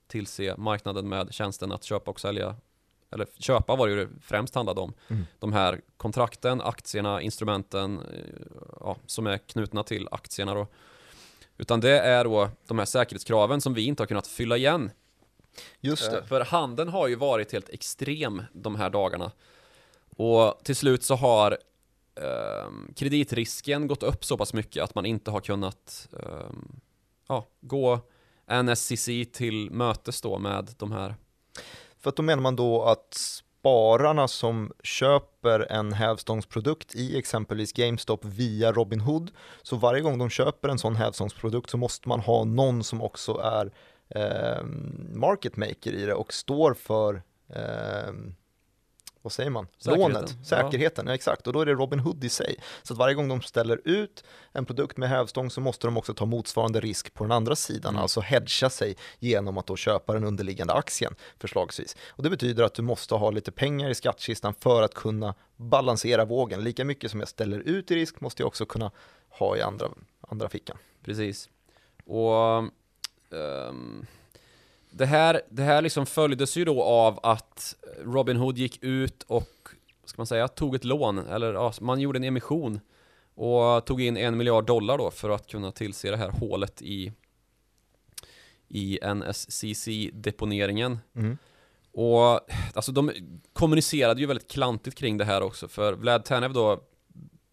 [0.08, 2.56] tillse marknaden med tjänsten att köpa och sälja
[3.12, 4.94] eller köpa var det ju det främst handlade om.
[5.08, 5.26] Mm.
[5.40, 8.06] De här kontrakten, aktierna, instrumenten eh,
[8.80, 10.68] ja, som är knutna till aktierna då.
[11.58, 14.92] Utan det är då de här säkerhetskraven som vi inte har kunnat fylla igen.
[15.80, 16.18] Just det.
[16.18, 19.32] Eh, För handeln har ju varit helt extrem de här dagarna.
[20.18, 21.58] Och till slut så har
[22.16, 26.80] ehm, kreditrisken gått upp så pass mycket att man inte har kunnat ehm,
[27.28, 28.00] ja, gå
[28.64, 31.16] NSCC till mötes då med de här
[32.06, 38.26] för att då menar man då att spararna som köper en hävstångsprodukt i exempelvis GameStop
[38.26, 42.84] via Robinhood, så varje gång de köper en sån hävstångsprodukt så måste man ha någon
[42.84, 43.72] som också är
[44.10, 44.64] eh,
[45.14, 48.14] market maker i det och står för eh,
[49.26, 49.68] vad säger man?
[49.78, 50.14] Säkerheten.
[50.14, 51.14] Lånet, säkerheten, ja.
[51.14, 51.48] exakt.
[51.48, 52.56] Och då är det Robinhood i sig.
[52.84, 56.14] Så att varje gång de ställer ut en produkt med hävstång så måste de också
[56.14, 58.02] ta motsvarande risk på den andra sidan, Mm.
[58.02, 61.96] alltså hedga sig genom att då köpa den underliggande aktien förslagsvis.
[62.10, 66.26] Och det betyder att du måste ha lite pengar i skattkistan för att kunna balansera
[66.26, 66.64] vågen.
[66.64, 68.92] Lika mycket som jag ställer ut i risk måste jag också kunna
[69.30, 69.88] ha i andra,
[70.22, 70.78] andra fickan.
[71.06, 71.50] Precis.
[72.06, 72.58] Och
[73.40, 74.06] ehm,
[74.98, 79.70] det här, det här liksom följdes ju då av att Robin Hood gick ut och,
[80.06, 82.80] ska man säga, tog ett lån, eller ja, man gjorde en emission
[83.36, 87.14] och tog in en miljard dollar då för att kunna tillse det här hålet i
[88.68, 90.98] i NSCC-deponeringen.
[91.16, 91.38] Mm.
[91.92, 92.40] Och
[92.74, 93.12] alltså de
[93.54, 96.84] kommunicerade ju väldigt klantigt kring det här också, för Vlad Tanev då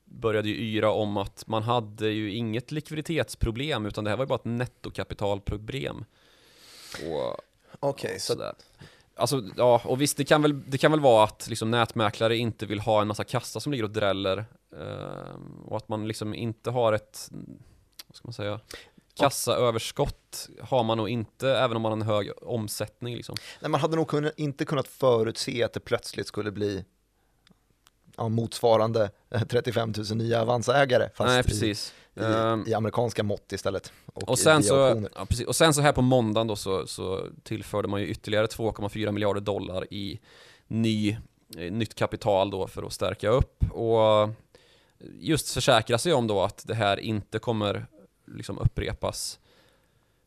[0.04, 4.28] började ju yra om att man hade ju inget likviditetsproblem, utan det här var ju
[4.28, 6.04] bara ett nettokapitalproblem.
[6.94, 7.36] Och
[7.80, 8.54] Okej, så sådär.
[9.16, 12.66] Alltså, ja, och visst, det kan väl, det kan väl vara att liksom nätmäklare inte
[12.66, 14.44] vill ha en massa kassa som ligger och dräller.
[14.80, 17.28] Eh, och att man liksom inte har ett,
[18.06, 18.60] vad ska man säga,
[19.14, 23.36] kassaöverskott har man nog inte, även om man har en hög omsättning liksom.
[23.60, 26.84] Nej, man hade nog kunnat, inte kunnat förutse att det plötsligt skulle bli
[28.16, 31.90] ja, motsvarande eh, 35 000 nya Avanza-ägare, fast Nej, precis.
[31.90, 33.92] i, Ehm, i amerikanska mått istället.
[34.06, 34.74] Och, Och i- sen, så,
[35.14, 39.12] ja, och sen så här på måndagen då så, så tillförde man ju ytterligare 2,4
[39.12, 40.20] miljarder dollar i
[40.66, 41.16] ny,
[41.58, 44.28] eh, nytt kapital då för att stärka upp och
[45.14, 47.86] just försäkra sig om då att det här inte kommer
[48.26, 49.38] liksom upprepas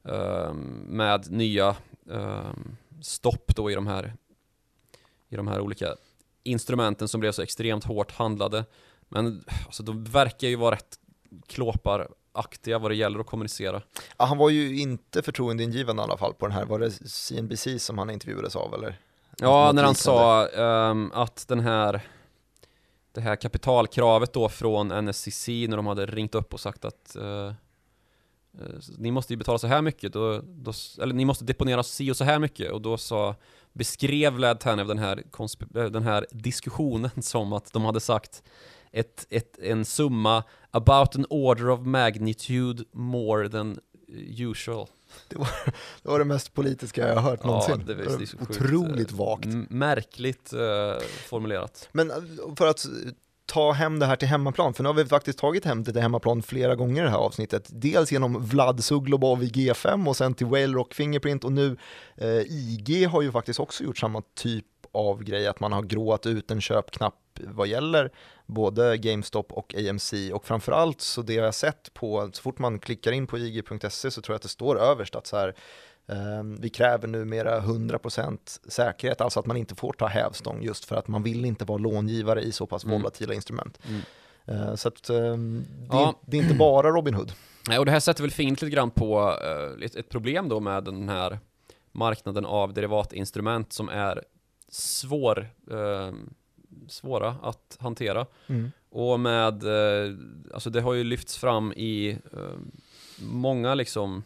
[0.03, 1.75] ehm, med nya
[2.11, 4.13] ehm, stopp då i de här
[5.29, 5.95] i de här olika
[6.43, 8.65] instrumenten som blev så extremt hårt handlade.
[9.09, 10.99] Men alltså, de verkar ju vara rätt
[11.47, 13.81] klåparaktiga vad det gäller att kommunicera.
[14.17, 17.67] Ja, han var ju inte förtroendeingivande i alla fall på den här, var det CNBC
[17.79, 18.99] som han intervjuades av eller?
[19.37, 19.95] Ja, Något när han liknande.
[19.95, 22.01] sa ehm, att den här
[23.11, 27.53] det här kapitalkravet då från NSCC när de hade ringt upp och sagt att eh,
[28.97, 32.17] ni måste ju betala så här mycket, då, då, eller ni måste deponera si och
[32.17, 33.35] så här mycket och då sa
[33.73, 35.23] beskrev Vlad Tanev den här,
[35.75, 38.43] eh, den här diskussionen som att de hade sagt
[38.91, 40.43] ett, ett, en summa
[40.75, 43.79] about an order of magnitude more than
[44.37, 44.87] usual.
[45.29, 45.37] Det
[46.09, 47.83] var det mest politiska jag har hört Ja, någonsin.
[47.85, 49.45] det är- det så sjukt, Otroligt eh, vagt.
[49.69, 50.59] Märkligt eh,
[51.27, 51.89] formulerat.
[51.91, 52.17] Men eh,
[52.57, 52.85] för att
[53.45, 56.01] ta hem det här till hemmaplan, för nu har vi faktiskt tagit hem det till
[56.01, 57.67] hemmaplan flera gånger i det här avsnittet.
[57.71, 61.77] Dels genom Vlad Suglobov i G5 och sen till Whale Rock Fingerprint och nu
[62.17, 66.25] eh, IG har ju faktiskt också gjort samma typ av grej, att man har gråat
[66.25, 68.11] ut en köpknapp vad gäller
[68.45, 72.79] både GameStop och AMC och framförallt så det jag har sett på, så fort man
[72.79, 75.55] klickar in på ig.se så tror jag att det står överst att så här
[76.07, 78.37] eh, vi kräver numera 100%
[78.69, 81.77] säkerhet, alltså att man inte får ta hävstång just för att man vill inte vara
[81.77, 82.97] långivare i så pass Mm.
[83.01, 83.79] volatila instrument.
[83.87, 84.01] Mm.
[84.45, 86.19] Eh, Så att eh, det, Ja.
[86.25, 87.31] det är inte bara Robinhood.
[87.67, 90.83] Nej, och det här sätter väl fingret lite grann på eh, ett, problem då med
[90.83, 91.39] den här
[91.91, 94.23] marknaden av derivatinstrument som är
[94.69, 96.11] svår, eh,
[96.87, 98.25] svåra att hantera.
[98.89, 100.15] Och med, eh,
[100.53, 102.39] alltså det har ju lyfts fram i eh,
[103.19, 104.23] många liksom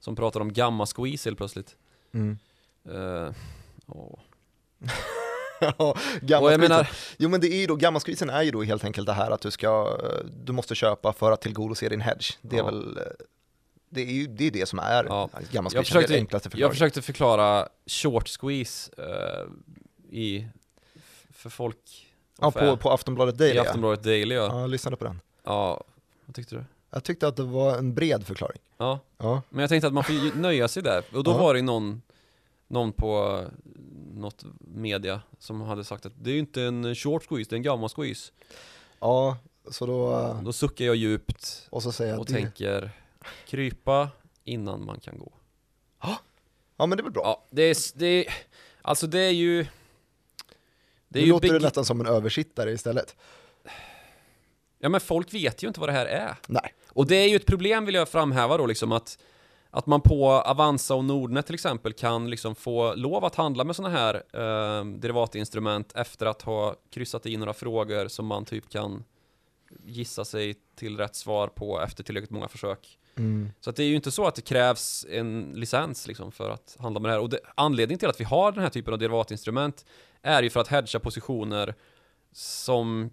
[0.00, 1.76] som pratar om gamma squeeze helt plötsligt.
[2.14, 2.38] Mm.
[5.60, 8.84] Ja, gamma jag menar, Jo men det är ju då, gammaskvisen är ju då helt
[8.84, 9.98] enkelt det här att du ska,
[10.44, 12.38] du måste köpa för att tillgodose din hedge.
[12.42, 12.64] Det är Ja.
[12.64, 12.98] väl,
[13.88, 15.28] det är ju det, är det som är Ja.
[15.50, 16.72] gammaskvisen, Jag försökte- enklaste jag förklaringen.
[16.74, 19.46] försökte förklara short squeeze eh,
[20.18, 20.46] i,
[21.38, 22.06] för folk.
[22.40, 23.58] Ja, på, på Aftonbladet Daily I.
[23.58, 24.42] Aftonbladet Daily ja.
[24.46, 24.60] ja.
[24.60, 25.20] jag lyssnade på den.
[25.44, 25.84] Ja,
[26.24, 26.64] vad tyckte du?
[26.90, 28.58] Jag tyckte att det var en bred förklaring.
[28.76, 31.04] Ja, Ja, men jag tänkte att man får nöja sig där.
[31.14, 31.38] Och då Ja.
[31.38, 32.02] var det någon,
[32.68, 33.48] någon på eh,
[34.14, 37.56] något media som hade sagt att det är ju inte en short squeeze, det är
[37.56, 38.32] en gammal squeeze.
[39.00, 39.36] ja
[39.70, 42.90] så då, eh, Då suckar jag djupt och så säger jag och det, tänker
[43.46, 44.08] krypa
[44.44, 45.32] innan man kan gå.
[46.76, 47.22] ja men det är väl bra.
[47.24, 48.34] Ja, det är, det är
[48.82, 49.66] alltså det är ju...
[51.08, 51.62] Det är nu låter big...
[51.62, 53.16] nästan som en översittare istället.
[54.78, 56.34] Ja men folk vet ju inte vad det här är.
[56.46, 56.74] Nej.
[56.88, 59.18] Och det är ju ett problem vill jag framhäva då liksom att
[59.70, 63.76] att man på Avanza och Nordnet till exempel kan liksom få lov att handla med
[63.76, 69.04] sådana här eh, derivatinstrument efter att ha kryssat i några frågor som man typ kan
[69.84, 72.98] gissa sig till rätt svar på efter tillräckligt många försök.
[73.18, 73.50] Mm.
[73.60, 76.76] Så att det är ju inte så att det krävs en licens liksom för att
[76.80, 77.20] handla med det här.
[77.20, 79.84] Och det, anledningen till att vi har den här typen av derivatinstrument
[80.22, 81.74] är ju för att hedga positioner
[82.32, 83.10] som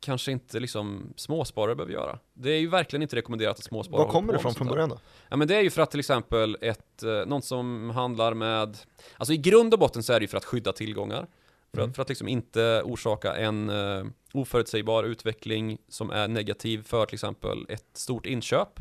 [0.00, 2.18] kanske inte liksom småsparare behöver göra.
[2.34, 4.98] Det är ju verkligen inte rekommenderat att småsparare Var kommer det ifrån från början då?
[5.28, 8.78] Ja men det är ju för att till exempel ett, eh, någon som handlar med,
[9.16, 11.26] alltså i grund och botten så är det ju för att skydda tillgångar.
[11.72, 11.90] För, Mm.
[11.90, 17.14] att, för att liksom inte orsaka en uh, oförutsägbar utveckling som är negativ för till
[17.14, 18.80] exempel ett stort inköp.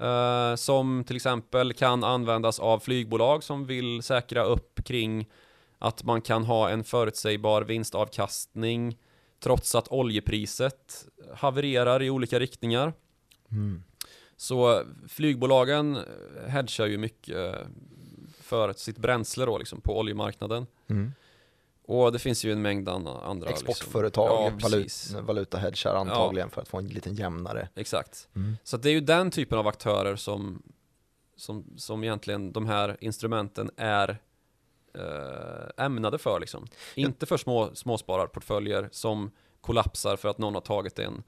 [0.00, 5.28] Eh, som till exempel kan användas av flygbolag som vill säkra upp kring
[5.78, 8.98] att man kan ha en förutsägbar vinstavkastning
[9.40, 12.92] trots att oljepriset havererar i olika riktningar.
[13.50, 13.82] Mm.
[14.36, 15.98] Så flygbolagen
[16.46, 17.56] hedgar ju mycket
[18.40, 20.66] för sitt bränsle då liksom på oljemarknaden.
[20.90, 21.12] Mm.
[21.90, 25.16] Och det finns ju en mängd andra Exportföretag, Liksom.
[25.16, 27.68] Ja, valutahedgar antagligen för att få en lite jämnare.
[27.74, 28.28] Exakt.
[28.36, 28.56] Mm.
[28.64, 30.62] Så det är ju den typen av aktörer som,
[31.36, 34.18] som, som egentligen de här instrumenten är
[34.94, 36.66] eh, ämnade för liksom.
[36.94, 41.22] Inte för små, småspararportföljer som kollapsar för att någon har tagit en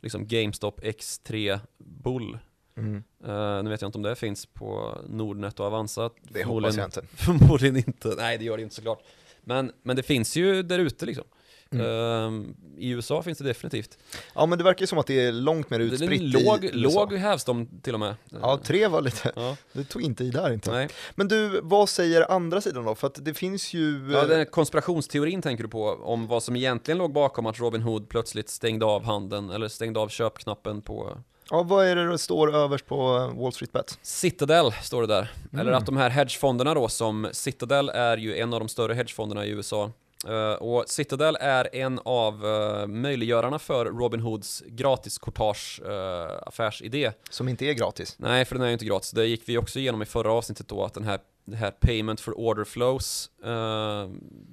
[0.00, 2.38] liksom GameStop X3 Bull.
[2.76, 3.04] Mm.
[3.24, 6.10] Eh, nu vet jag inte om det finns på Nordnet och Avanza.
[6.22, 7.02] Det hoppas jag inte.
[7.06, 8.14] Förmodligen inte.
[8.16, 9.02] Nej, det gör det inte såklart.
[9.48, 11.24] Men, men det finns ju där ute liksom.
[11.70, 11.86] Mm.
[11.86, 13.98] Ehm, I USA finns det definitivt.
[14.34, 16.64] Ja men det verkar ju som att det är långt mer Det är utspritt låg,
[16.64, 17.00] i USA.
[17.00, 18.14] låg hävstång till och med.
[18.42, 20.70] Ja, tre var lite, Ja, du tog inte i där inte.
[20.70, 20.88] nej.
[21.14, 22.94] Men du, vad säger andra sidan då?
[22.94, 24.12] För att det finns ju...
[24.12, 27.82] Ja, den här konspirationsteorin tänker du på, om vad som egentligen låg bakom att Robin
[27.82, 31.18] Hood plötsligt stängde av handeln, eller stängde av köpknappen på
[31.50, 33.98] ja, vad är det det står överst på eh, Wall Street Bet?
[34.02, 35.32] Citadel, står det där.
[35.52, 35.60] Mm.
[35.60, 39.46] Eller att de här hedgefonderna då, som Citadel är ju en av de större hedgefonderna
[39.46, 39.90] i USA.
[40.26, 47.12] Eh, och Citadel är en av uh, möjliggörarna för Robin Hoods gratiskortage uh, affärsidé.
[47.30, 48.16] Som inte är gratis.
[48.18, 49.10] Nej, för den är ju inte gratis.
[49.10, 52.20] Det gick vi också igenom i förra avsnittet då, att den här, det här Payment
[52.20, 54.10] for Order Flows, eh,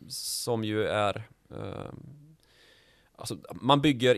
[0.10, 1.23] som ju är,
[3.15, 4.15] alltså man bygger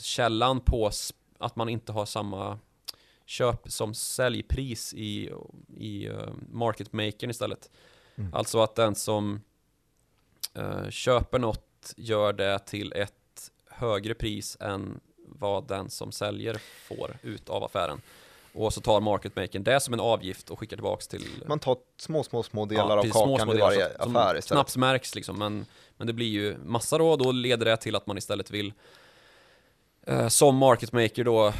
[0.00, 0.90] intäktskällan på
[1.38, 2.58] att man inte har samma
[3.26, 5.30] köp som säljpris i,
[5.76, 7.70] i uh, market makern istället.
[8.16, 8.34] Mm.
[8.34, 9.40] Alltså att den som
[10.54, 17.18] eh, köper något gör det till ett högre pris än vad den som säljer får
[17.22, 18.00] ut av affären.
[18.52, 21.76] Och så tar market makern det som en avgift och skickar tillbaks till Man tar
[21.96, 24.56] små, små, små delar av precis, kakan små, små i varje som- som affär istället.
[24.58, 28.06] Knappt märks liksom, men, men det blir ju massa då, då leder det till att
[28.06, 28.72] man istället vill eh,
[30.28, 31.52] som market maker då,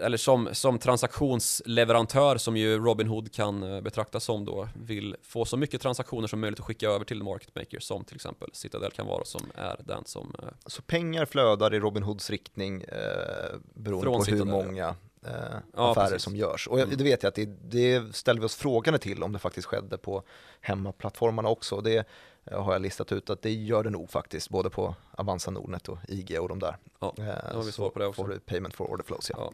[0.00, 5.56] eller som, som transaktionsleverantör som ju Robinhood kan eh, betraktas som då, vill få så
[5.56, 9.06] mycket transaktioner som möjligt att skicka över till market maker som till exempel Citadel kan
[9.06, 14.06] vara som är den som eh, Så pengar flödar i Robin Hoods riktning eh, beroende
[14.06, 14.64] på hur Citadel, ja.
[14.64, 14.94] många
[15.26, 15.32] eh,
[15.76, 16.22] Ja, affärer precis.
[16.22, 16.68] som görs.
[16.68, 16.96] Och Mm.
[16.96, 19.98] det vet jag att det, det ställer vi oss frågande till om det faktiskt skedde
[19.98, 20.22] på
[20.60, 21.80] hemmaplattformarna också.
[21.80, 22.04] Det eh,
[22.50, 25.98] har jag listat ut att det gör det nog faktiskt, både på Avanza Nordnet och
[26.08, 26.76] IG och de där.
[27.00, 28.22] Ja, Eh, har vi så svar på det också.
[28.22, 29.30] får du payment for order flows.
[29.34, 29.52] Ja.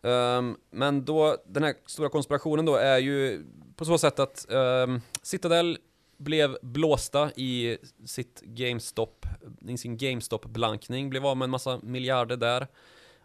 [0.00, 0.08] Ja.
[0.10, 3.44] Ehm, men då, den här stora konspirationen då är ju
[3.76, 5.78] på så sätt att um, Citadel
[6.16, 9.26] blev blåsta i sitt GameStop,
[9.68, 12.66] i sin GameStop-blankning, blev av med en massa miljarder där.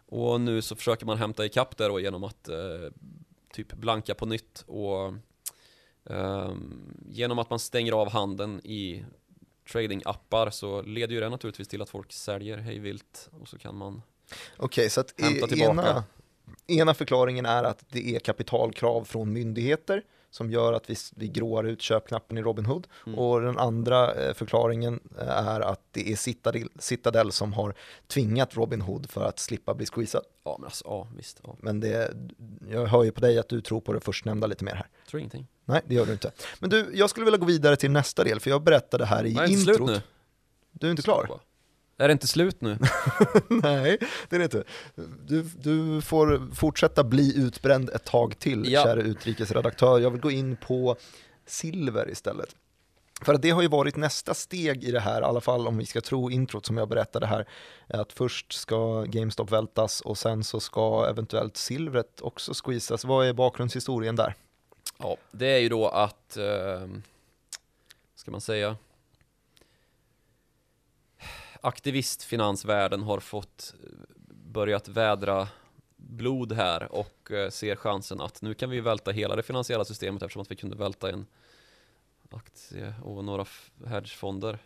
[0.06, 2.56] Och nu så försöker man hämta ikapp där då genom att eh,
[3.52, 5.14] typ blanka på nytt och
[7.08, 9.04] genom att man stänger av handeln i
[9.72, 14.02] trading-appar så leder ju det naturligtvis till att folk säljer hejvilt och så kan man
[14.56, 15.70] Okej, så att Hämta tillbaka.
[15.70, 16.04] ena,
[16.66, 21.64] ena förklaringen är att det är kapitalkrav från myndigheter som gör att vi, vi gråar
[21.64, 22.86] ut köpknappen i Robinhood.
[23.06, 23.18] Mm.
[23.18, 27.74] Och den andra eh, förklaringen eh, är att det är Citadel, Citadel som har
[28.06, 30.24] tvingat Robinhood för att slippa bli squeezad.
[30.44, 31.56] Ja men alltså, ja visst, ja.
[31.60, 32.14] Men det,
[32.70, 34.86] jag hör ju på dig att du tror på det förstnämnda lite mer här.
[35.08, 35.46] Tror ingenting.
[35.64, 36.30] Nej, det gör du inte.
[36.58, 39.34] Men du, jag skulle vilja gå vidare till nästa del, för jag berättade här i
[39.34, 39.90] Nej, inte slut introt.
[39.90, 40.00] nu?
[40.72, 41.40] Du är inte klar?
[41.98, 42.78] Är det inte slut nu?
[43.48, 43.98] Nej,
[44.28, 44.64] det är det inte.
[45.26, 48.82] Du, du får fortsätta bli utbränd ett tag till, Ja.
[48.82, 49.98] kära utrikesredaktör.
[49.98, 50.96] Jag vill gå in på
[51.46, 52.56] silver istället.
[53.22, 55.78] För att det har ju varit nästa steg i det här, i alla fall om
[55.78, 57.48] vi ska tro introt som jag berättade här,
[57.88, 63.04] att först ska GameStop vältas och sen så ska eventuellt silvret också squeezas.
[63.04, 64.34] Vad är bakgrundshistorien där?
[64.98, 66.86] Ja, det är ju då att, eh,
[68.14, 68.76] ska man säga,
[71.60, 73.88] aktivistfinansvärlden har fått eh,
[74.28, 75.48] börjat vädra
[75.96, 80.22] blod här och eh, ser chansen att nu kan vi välta hela det finansiella systemet
[80.22, 81.26] eftersom att vi kunde välta en
[82.30, 83.46] aktie och några
[83.86, 84.58] hedgefonder.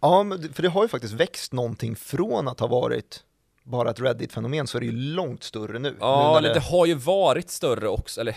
[0.00, 3.24] Ja, men för det har ju faktiskt växt någonting från att ha varit
[3.66, 5.96] bara ett Reddit-fenomen så är det ju långt större nu.
[6.00, 6.54] Ja, nu det...
[6.54, 8.36] det har ju varit större också, eller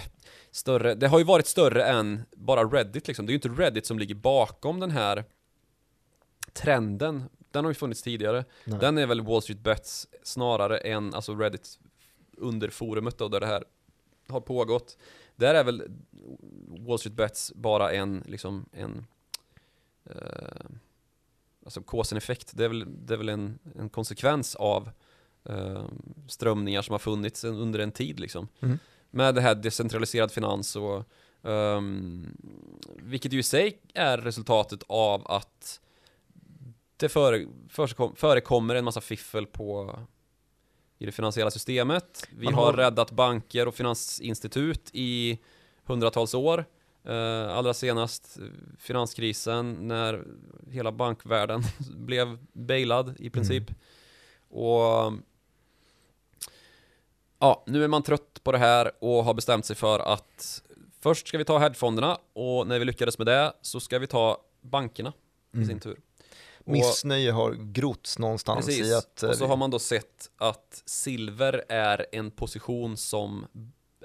[0.52, 3.26] större, det har ju varit större än bara Reddit liksom.
[3.26, 5.26] Det är ju inte Reddit som ligger bakom den här
[6.54, 7.24] trenden.
[7.52, 8.46] Den har ju funnits tidigare.
[8.64, 8.80] Nej.
[8.80, 11.80] Den är väl Wall Street Bets snarare än alltså Reddit
[12.38, 13.64] under forumet då, där det här
[14.28, 14.98] har pågått.
[15.36, 15.84] Där är väl
[16.68, 19.06] Wall Street Bets bara en, liksom en
[20.06, 20.70] eh,
[21.66, 22.52] alltså cause and effect.
[22.56, 24.90] Det är väl, det är väl en, en konsekvens av
[26.28, 28.48] strömningar som har funnits under en tid liksom.
[28.60, 28.80] Mm.
[29.12, 31.04] Med det här decentraliserad finans och
[31.44, 32.28] ehm,
[32.96, 35.80] vilket ju i sig är resultatet av att
[36.98, 40.00] det före, förekom, förekommer en massa fiffel på
[40.98, 42.28] i det finansiella systemet.
[42.38, 45.40] Vi har, har- räddat banker och finansinstitut i
[45.84, 46.66] hundratals år.
[47.04, 48.46] Eh, allra senast eh,
[48.78, 50.24] finanskrisen när
[50.70, 51.64] hela bankvärlden
[51.96, 53.72] blev bailad i princip.
[54.50, 55.14] Och
[57.40, 60.62] ja, nu är man trött på det här och har bestämt sig för att
[61.02, 64.38] först ska vi ta hedgefonderna och när vi lyckades med det så ska vi ta
[64.62, 65.14] bankerna
[65.54, 65.68] i Mm.
[65.68, 66.00] sin tur.
[66.66, 69.24] Och- Missnöje har grotts någonstans Precis, i att...
[69.24, 73.46] eh, och så har man då sett att silver är en position som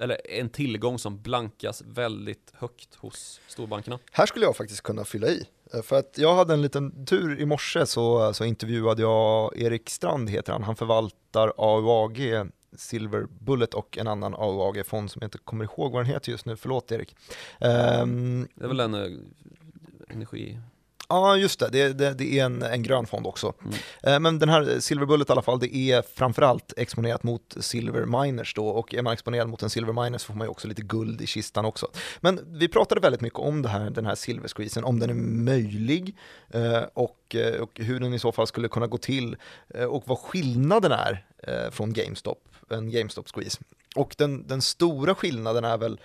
[0.01, 3.99] eller en tillgång som blankas väldigt högt hos storbankerna.
[4.11, 5.45] Här skulle jag faktiskt kunna fylla i.
[5.73, 9.89] Eh, För att jag hade en liten tur i morse så, så intervjuade jag Erik
[9.89, 10.63] Strand heter han.
[10.63, 12.19] Han förvaltar AUAG
[12.77, 16.45] Silver Bullet och en annan AUAG-fond som jag inte kommer ihåg vad den heter just
[16.45, 16.55] nu.
[16.55, 17.15] Förlåt Erik.
[17.59, 19.11] Ehm, Det är väl en eh,
[20.09, 20.59] energi...
[21.09, 21.69] Ja, just det.
[21.69, 23.53] Det, det, det är en, en grön fond också.
[23.61, 23.73] Mm.
[24.03, 28.05] Eh, Men den här Silver Bullet i alla fall, det är framförallt exponerat mot Silver
[28.23, 30.67] Miners då och är man exponerad mot en Silver Miner så får man ju också
[30.67, 31.87] lite guld i kistan också.
[32.19, 35.13] Men vi pratade väldigt mycket om det här, den här Silver Squeezen, om den är
[35.43, 36.15] möjlig
[36.49, 39.35] eh, och, och hur den i så fall skulle kunna gå till
[39.89, 41.25] och vad skillnaden är
[41.71, 43.59] från GameStop, en GameStop Squeeze.
[43.95, 45.99] Och den, den stora skillnaden är väl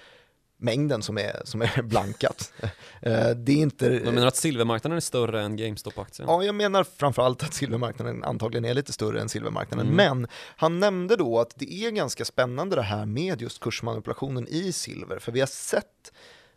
[0.63, 2.53] mängden som är, som är blankat.
[3.03, 3.87] Eh, Det är inte...
[4.05, 6.29] Jag menar att silvermarknaden är större än GameStop-aktien.
[6.29, 9.87] Ja, jag menar framförallt att silvermarknaden antagligen är lite större än silvermarknaden.
[9.87, 9.97] Mm.
[9.97, 14.73] Men han nämnde då att det är ganska spännande det här med just kursmanipulationen i
[14.73, 15.19] silver.
[15.19, 16.13] För vi har sett,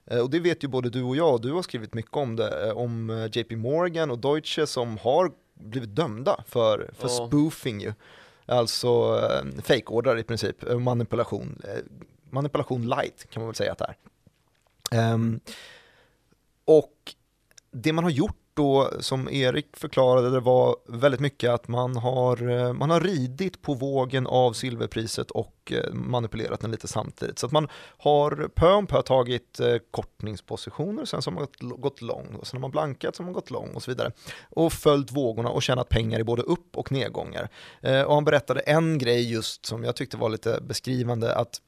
[0.05, 2.35] eh, och det vet ju både du och jag, och du har skrivit mycket om
[2.35, 7.27] det, eh, om JP Morgan och Deutsche som har blivit dömda för, för Ja.
[7.27, 7.93] spoofing ju.
[8.45, 11.61] Alltså eh, fake-ordrar i princip, eh, manipulation.
[11.63, 11.83] Eh,
[12.29, 13.95] manipulation light kan man väl säga att det är.
[14.99, 15.39] Ehm,
[16.65, 17.13] och
[17.71, 22.49] det man har gjort då, som Erik förklarade, det var väldigt mycket att man har,
[22.49, 27.39] eh, man har ridit på vågen av silverpriset och eh, manipulerat den lite samtidigt.
[27.39, 31.81] Så att man har pö om pö tagit eh, kortningspositioner, sen så har man gått,
[31.81, 34.11] gått lång och sen har man blankat, så har man gått lång och så vidare.
[34.49, 37.49] Och följt vågorna och tjänat pengar i både upp och nedgångar.
[37.81, 41.61] Och han berättade en grej just som jag tyckte var lite beskrivande, att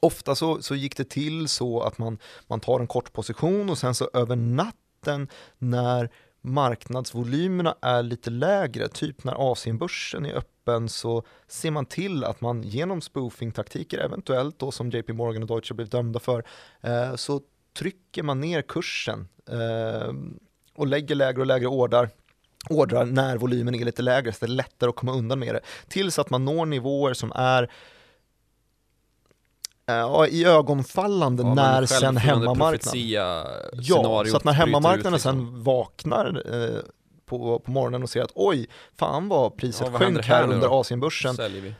[0.00, 3.78] Ofta så, så gick det till så att man, man tar en kort position och
[3.78, 4.74] sen så över natt
[5.06, 5.28] natten
[5.58, 12.40] när marknadsvolymerna är lite lägre, typ när Asienbörsen är öppen så ser man till att
[12.40, 16.44] man genom spoofing-taktiker, eventuellt då som JP Morgan och Deutsche blivit dömda för,
[16.80, 17.40] eh, så
[17.78, 20.12] trycker man ner kursen eh,
[20.74, 22.10] och lägger lägre och lägre ordrar
[22.70, 25.60] ordrar när volymen är lite lägre så det är lättare att komma undan med det.
[25.88, 27.70] Tills att man når nivåer som är
[29.86, 33.00] ja, i ögonfallande Ja, när sen hemmamarknaden
[33.74, 35.32] Ja, så att när hemmamarknaden ut, liksom.
[35.32, 36.80] sen vaknar eh,
[37.26, 38.66] på, på morgonen och ser att oj,
[38.98, 40.80] fan vad priset Ja, vad sjönk här, här under?
[40.80, 41.36] Asienbörsen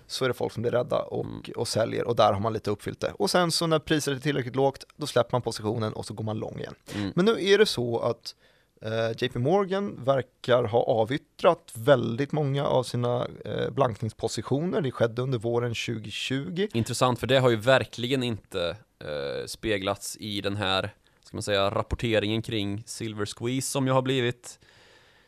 [0.06, 1.42] så är det folk som blir rädda och, Mm.
[1.56, 3.12] och säljer och där har man lite uppfyllt det.
[3.18, 6.24] Och sen så när priset är tillräckligt lågt, då släpper man positionen och så går
[6.24, 6.74] man lång igen.
[6.94, 7.12] Mm.
[7.14, 8.34] Men nu är det så att
[8.80, 14.80] Eh, JP Morgan verkar ha avyttrat väldigt många av sina eh, blankningspositioner.
[14.80, 16.68] Det skedde under våren 2020.
[16.72, 21.70] Intressant, för det har ju verkligen inte eh, speglats i den här, ska man säga,
[21.70, 24.58] rapporteringen kring Silver Squeeze som ju har blivit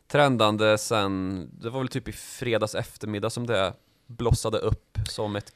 [0.06, 3.72] trendande sen, det var väl typ i fredags eftermiddag som det
[4.06, 5.52] blossade upp som ett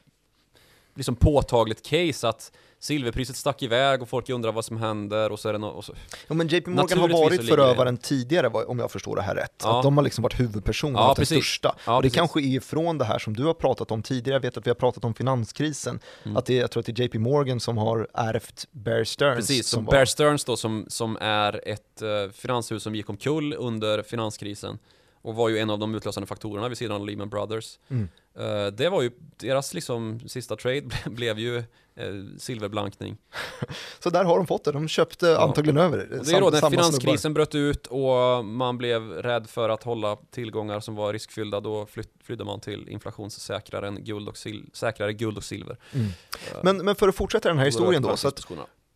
[0.95, 2.53] liksom påtagligt case att
[2.83, 5.95] silverpriset stack iväg och folk undrar vad som händer och så är det no så,
[6.28, 9.53] Ja, men JP Morgan har varit förövaren tidigare om jag förstår det här rätt.
[9.62, 9.76] Ja.
[9.76, 11.74] Att de har liksom varit huvudpersonen, Ja, den största.
[11.87, 12.18] Ja, och det precis.
[12.18, 14.70] kanske är från det här som du har pratat om tidigare, jag vet att vi
[14.70, 16.37] har pratat om finanskrisen, Mm.
[16.37, 19.37] att det jag tror att det är JP Morgan som har ärvt Bear Stearns.
[19.37, 24.03] Precis, som Bear Stearns då som, som är ett eh, finanshus som gick omkull under
[24.03, 24.78] finanskrisen
[25.23, 27.79] och var ju en av de utlösande faktorerna vid sidan av Lehman Brothers.
[27.89, 28.09] Mm.
[28.39, 32.05] Eh, det var ju deras liksom sista trade ble- blev ju eh,
[32.39, 33.16] silverblankning.
[33.99, 35.41] Så där har de fått det, de köpte Ja.
[35.43, 39.83] antagligen över det är då när finanskrisen bröt ut och man blev rädd för att
[39.83, 45.12] hålla tillgångar som var riskfyllda, då flytt, flydde man till inflationssäkrare guld och sil- säkrare
[45.12, 45.77] guld och silver.
[45.91, 46.07] snubbar.
[46.07, 46.12] Mm.
[46.53, 48.47] Eh, Men, men för att fortsätta den här historien då, så att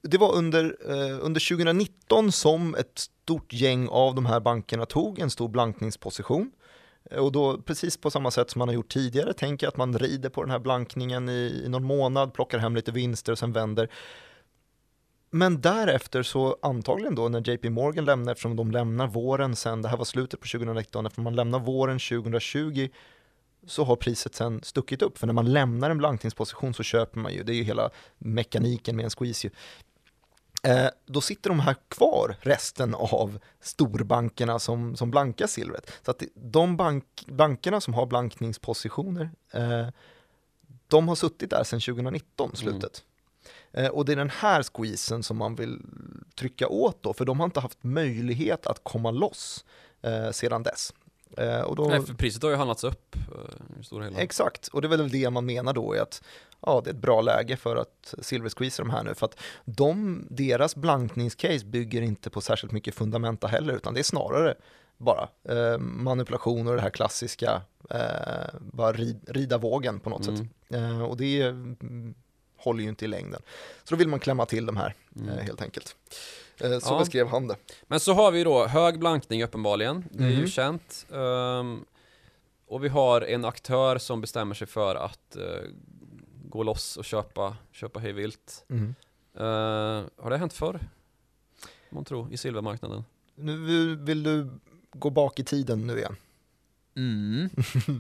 [0.07, 5.19] det var under, eh, under 2019 som ett stort gäng av de här bankerna tog
[5.19, 6.51] en stor blankningsposition.
[7.11, 9.99] Eh, och då precis på samma sätt som man har gjort tidigare, tänker att man
[9.99, 13.53] rider på den här blankningen i, i någon månad, plockar hem lite vinster och sen
[13.53, 13.89] vänder.
[15.31, 19.89] Men därefter så antagligen då när JP Morgan lämnar, eftersom de lämnar våren sen, det
[19.89, 22.89] här var slutet på 2019, eftersom man lämnar våren 2020
[23.67, 25.19] så har priset sen stuckit upp.
[25.19, 28.97] För när man lämnar en blankningsposition så köper man ju, det är ju hela mekaniken
[28.97, 29.51] med en squeeze ju.
[30.67, 35.93] Eh, då sitter de här kvar, resten av storbankerna som, som blankar silvret.
[36.05, 39.87] Så att de bank, bankerna som har blankningspositioner, eh,
[40.89, 43.05] de har suttit där sedan 2019, slutet.
[43.73, 45.83] Eh, och det är den här squeezen som man vill
[46.35, 49.65] trycka åt då, för de har inte haft möjlighet att komma loss
[50.33, 50.95] sedan dess.
[51.77, 53.17] Då, Nej, för priset har ju handlats upp
[53.81, 54.19] i stora hela.
[54.19, 56.23] Exakt, och det är väl det man menar då är att
[56.61, 60.27] ja, det är ett bra läge för att silversqueeza de här nu för att de,
[60.31, 64.55] deras blankningscase bygger inte på särskilt mycket fundamenta heller utan det är snarare
[64.99, 70.37] bara eh, manipulation och det här klassiska eh, bara rid, rida vågen på något Mm.
[70.37, 72.15] sätt eh, och det mm,
[72.59, 73.43] håller ju inte i längden.
[73.85, 75.29] Så då vill man klämma till de här Mm.
[75.29, 75.97] eh, helt enkelt.
[76.61, 76.99] Eh, så Ja.
[76.99, 77.57] beskrev han det.
[77.87, 80.47] Men så har vi då hög blankning uppenbarligen, det är ju Mhm.
[80.47, 81.07] känt.
[81.13, 81.85] Ehm,
[82.69, 85.43] och vi har en aktör som bestämmer sig för att eh,
[86.49, 88.65] gå loss och köpa, köpa hej vilt.
[88.69, 88.95] Mm.
[89.35, 90.81] Eh, har det hänt förr?
[91.91, 93.05] Man tror, i silvermarknaden.
[93.35, 93.57] Nu
[93.97, 94.51] vill, du
[94.93, 96.17] gå bak i tiden nu igen.
[96.97, 97.51] Mm.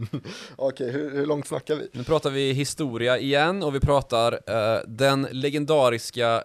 [0.56, 1.88] Okej, hur, hur långt snackar vi?
[1.92, 6.44] Nu pratar vi historia igen och vi pratar eh, den legendariska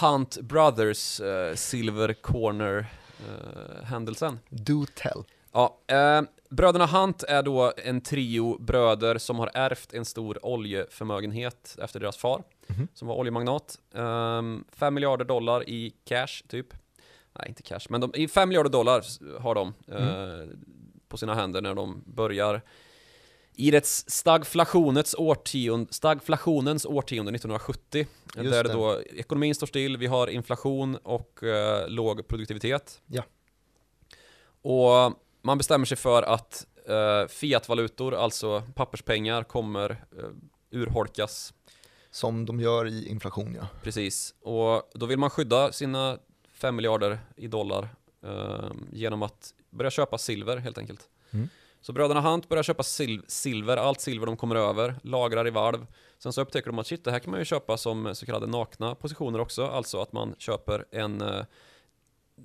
[0.00, 2.86] Hunt Brothers eh, Silver Corner
[3.28, 4.38] eh, händelsen.
[4.48, 5.24] Do tell.
[5.52, 11.76] Ja, eh, bröderna Hunt är då en trio bröder som har ärvt en stor oljeförmögenhet
[11.82, 12.88] efter deras far, Mhm.
[12.94, 13.78] som var oljemagnat.
[14.72, 16.66] 5 miljarder dollar i cash, typ.
[17.38, 19.04] Nej, inte cash, men de, i 5 miljarder dollar
[19.40, 20.48] har de eh,
[21.08, 22.62] på sina händer när de börjar
[23.54, 28.06] i det stagflationens årtionde, stagflationens årtionde 1970.
[28.36, 28.72] Just där det.
[28.72, 33.02] då, ekonomin står still, vi har inflation och eh, låg produktivitet.
[33.06, 33.22] Ja.
[34.62, 35.14] Och
[35.48, 40.28] man bestämmer sig för att eh, fiatvalutor, alltså papperspengar, kommer eh,
[40.70, 41.54] urholkas.
[42.10, 43.68] Som de gör i inflation ja.
[43.82, 44.34] Precis.
[44.40, 46.18] Och då vill man skydda sina
[46.52, 47.88] 5 miljarder i dollar
[48.24, 51.08] eh, genom att börja köpa silver helt enkelt.
[51.30, 51.48] Mm.
[51.80, 55.86] Så bröderna Hunt börjar köpa sil- silver, allt silver de kommer över, lagrar i valv.
[56.18, 58.46] Sen så upptäcker de att shit, det här kan man ju köpa som så kallade
[58.46, 61.44] nakna positioner också, alltså att man köper en eh,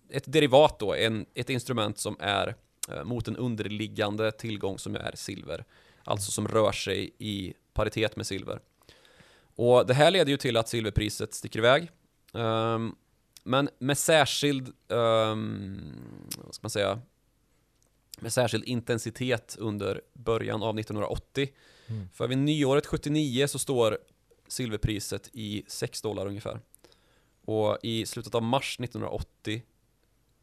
[0.10, 2.56] ett derivat då, en, ett instrument som är
[3.04, 5.66] mot en underliggande tillgång som är silver.
[6.04, 8.60] Alltså som rör sig i paritet med silver.
[9.56, 11.92] Och det här leder ju till att silverpriset sticker iväg.
[12.34, 12.96] Ehm,
[13.44, 15.82] men med särskild, ehm,
[16.38, 17.02] vad ska man säga,
[18.20, 21.50] med särskild intensitet under början av 1980.
[21.88, 22.10] Mm.
[22.14, 23.98] För vid nyåret 79 så står
[24.48, 26.60] silverpriset i 6 dollar ungefär.
[27.46, 29.62] Och i slutet av mars 1980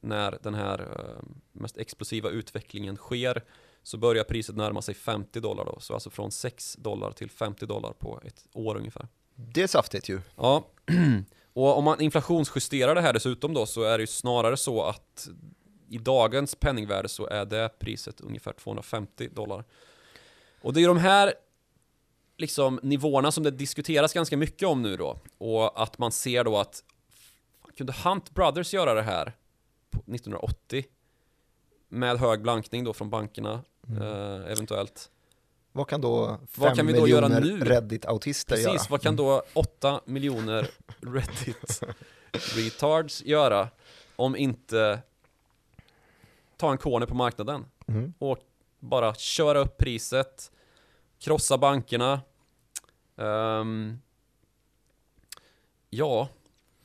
[0.01, 1.23] när den här eh,
[1.53, 3.45] mest explosiva utvecklingen sker
[3.83, 5.81] så börjar priset närma sig 50 dollar då.
[5.81, 9.09] Så alltså från 6 dollar till 50 dollar på ett år ungefär.
[9.35, 10.21] Det är saftigt ju.
[10.37, 10.67] Ja,
[11.53, 15.29] och om man inflationsjusterar det här dessutom då så är det ju snarare så att
[15.89, 19.65] i dagens penningvärde så är det priset ungefär 250 dollar.
[20.63, 21.35] Och det är de här
[22.37, 25.19] liksom nivåerna som det diskuteras ganska mycket om nu då.
[25.39, 26.85] Och att man ser då att
[27.77, 29.37] kunde Hunt Brothers göra det här
[30.07, 30.85] 1980
[31.89, 34.03] med hög blankning då från bankerna Mm.
[34.03, 35.11] eh, eventuellt.
[35.73, 36.27] Vad kan då
[36.57, 37.65] Vad fem kan vi då göra miljoner nu?
[37.65, 38.73] Reddit-autister göra?
[38.73, 40.71] Precis, vad kan då 8 miljoner
[41.01, 41.81] Reddit
[42.57, 43.69] retards göra
[44.17, 45.01] om inte
[46.57, 48.13] ta en corner på marknaden Mm.
[48.19, 48.39] och
[48.81, 50.53] bara köra upp priset,
[51.19, 52.21] krossa bankerna.
[53.17, 53.99] Ehm,
[55.91, 56.29] ja,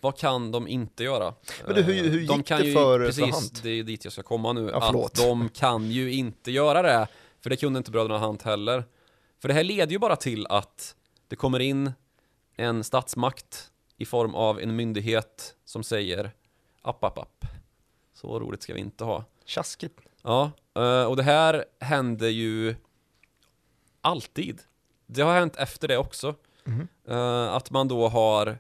[0.06, 1.34] vad kan de inte göra?
[1.66, 3.64] Men du, hur- hur Eh, de gick kan det ju, för- för Precis, Hunt?
[3.64, 4.70] det är dit jag ska komma nu.
[4.74, 5.06] Ja, förlåt.
[5.06, 7.08] att de kan ju inte göra det.
[7.42, 8.84] För det kunde inte bröderna Hunt heller.
[9.42, 10.96] För det här leder ju bara till att
[11.28, 11.92] det kommer in
[12.56, 16.32] en statsmakt i form av en myndighet som säger
[16.82, 17.46] app, app, app.
[18.14, 19.24] Så roligt ska vi inte ha.
[19.46, 20.00] Tjaskigt.
[20.24, 22.76] Ja, eh, och det här händer ju
[24.02, 24.62] alltid.
[25.06, 26.36] Det har hänt efter det också.
[27.08, 28.58] Eh, Att man då har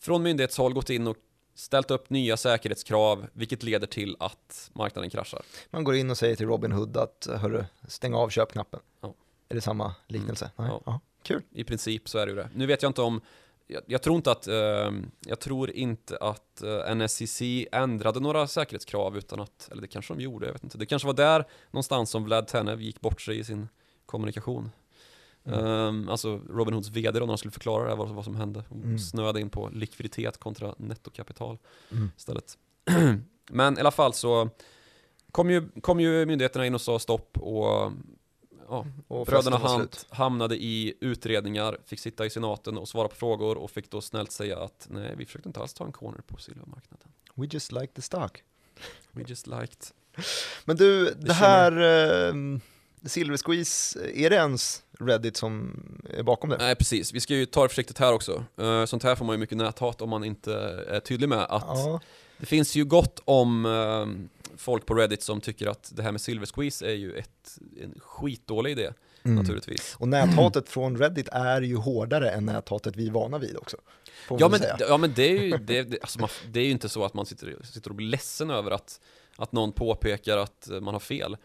[0.00, 1.16] från myndighetshåll gått in och
[1.54, 5.42] ställt upp nya säkerhetskrav, vilket leder till att marknaden kraschar.
[5.70, 8.80] Man går in och säger till Robin Hood att hörru, stäng av köpknappen.
[9.00, 9.14] Ja.
[9.48, 10.50] Är det samma liknelse?
[10.56, 10.68] Nej.
[10.70, 10.82] Ja.
[10.86, 11.00] Ja.
[11.22, 11.42] Kul.
[11.50, 12.50] I princip så är det ju det.
[12.54, 13.20] Nu vet jag inte om
[13.66, 14.90] jag, jag tror inte att, eh,
[15.26, 17.42] jag tror inte att eh, NSCC
[17.72, 20.78] ändrade några säkerhetskrav utan att, eller det kanske de gjorde, jag vet inte.
[20.78, 23.68] Det kanske var där någonstans som Vlad Tenev gick bort sig i sin
[24.06, 24.70] kommunikation.
[25.48, 25.66] Mm.
[25.66, 28.36] Ehm, alltså Robin Hoods VD då, när han skulle förklara det här, vad, vad som
[28.36, 28.64] hände.
[28.74, 28.98] Mm.
[28.98, 31.58] Snöade in på likviditet kontra nettokapital
[31.90, 32.10] Mm.
[32.16, 32.58] istället.
[33.50, 34.50] Men i alla fall så
[35.32, 37.92] kom ju, kom ju myndigheterna in och sa stopp och
[38.68, 43.58] ja, Och Bröderna Hunt hamnade i utredningar, fick sitta i senaten och svara på frågor
[43.58, 46.36] och fick då snällt säga att nej, vi försökte inte alls ta en corner på
[46.36, 47.08] silvermarknaden.
[47.34, 48.42] We just like the stock.
[49.12, 49.86] We just liked.
[50.64, 51.34] Men du, det Bekymmer.
[51.34, 51.72] här
[52.28, 52.34] eh,
[53.04, 55.80] Silver Squeeze, är det ens Reddit som
[56.10, 56.56] är bakom det?
[56.58, 57.12] Nej, precis.
[57.14, 58.44] Vi ska ju ta det försiktigt här också.
[58.60, 60.54] Uh, sånt här får man ju mycket näthat om man inte
[60.88, 62.00] är tydlig med att Ja.
[62.38, 64.06] det finns ju gott om eh,
[64.56, 67.94] folk på Reddit som tycker att det här med silver squeeze är ju ett, en
[68.00, 68.90] skitdålig idé,
[69.22, 69.36] Mm.
[69.38, 69.96] naturligtvis.
[69.98, 73.76] Och näthatet från Reddit är ju hårdare än näthatet vi är vana vid också.
[74.38, 76.88] Ja men, ja men det är ju det, det, alltså man, det är ju inte
[76.88, 79.00] så att man sitter, sitter och blir ledsen över att,
[79.36, 81.36] att någon påpekar att eh, man har fel.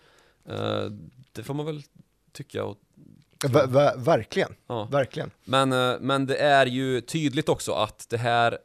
[0.49, 0.85] Eh,
[1.31, 1.83] det får man väl
[2.31, 2.77] tycka och,
[3.43, 4.87] Ver- ver- verkligen, ja.
[4.91, 5.31] verkligen.
[5.43, 8.57] men, eh, men det är ju tydligt också att det här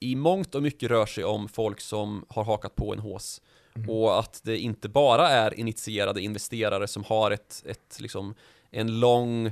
[0.00, 3.40] i mångt och mycket rör sig om folk som har hakat på en hås.
[3.76, 3.90] Mm.
[3.90, 8.34] Och att det inte bara är initierade investerare som har ett, ett liksom,
[8.70, 9.46] en lång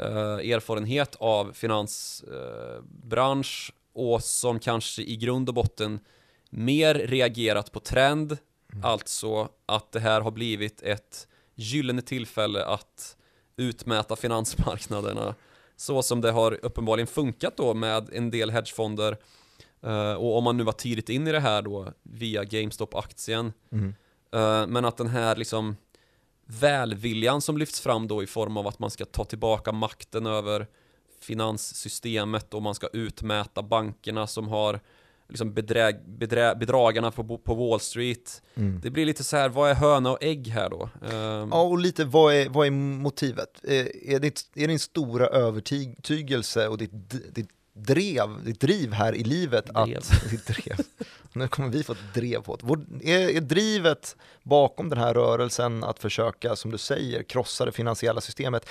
[0.00, 6.00] eh, erfarenhet av finansbransch eh, och som kanske i grund och botten
[6.50, 8.38] mer reagerat på trend,
[8.82, 13.16] alltså att det här har blivit ett gyllene tillfälle att
[13.56, 15.34] utmäta finansmarknaderna
[15.76, 19.16] så som det har uppenbarligen funkat då med en del hedgefonder
[19.82, 23.94] Eh, och om man nu var tidigt in i det här då via GameStop-aktien Mm.
[24.32, 25.76] Eh, Men att den här liksom
[26.46, 30.66] välviljan som lyfts fram då i form av att man ska ta tillbaka makten över
[31.20, 34.80] finanssystemet och man ska utmäta bankerna som har
[35.28, 38.42] liksom bedräg, bedrä, bedragarna på, på Wall Street.
[38.54, 38.80] Mm.
[38.82, 40.88] Det blir lite så här, vad är höna och ägg här då?
[41.12, 43.60] Ehm, Ja, och lite vad är, vad är motivet?
[43.64, 46.90] Eh, Är, ditt, är din stora övertygelse och ditt,
[47.34, 49.98] ditt drev, ditt driv här i livet Drev.
[49.98, 50.30] att...
[50.30, 50.76] Ditt drev.
[51.32, 53.12] Nu kommer vi få ett drev på det.
[53.12, 58.20] Är, är drivet bakom den här rörelsen att försöka, som du säger, krossa det finansiella
[58.20, 58.68] systemet?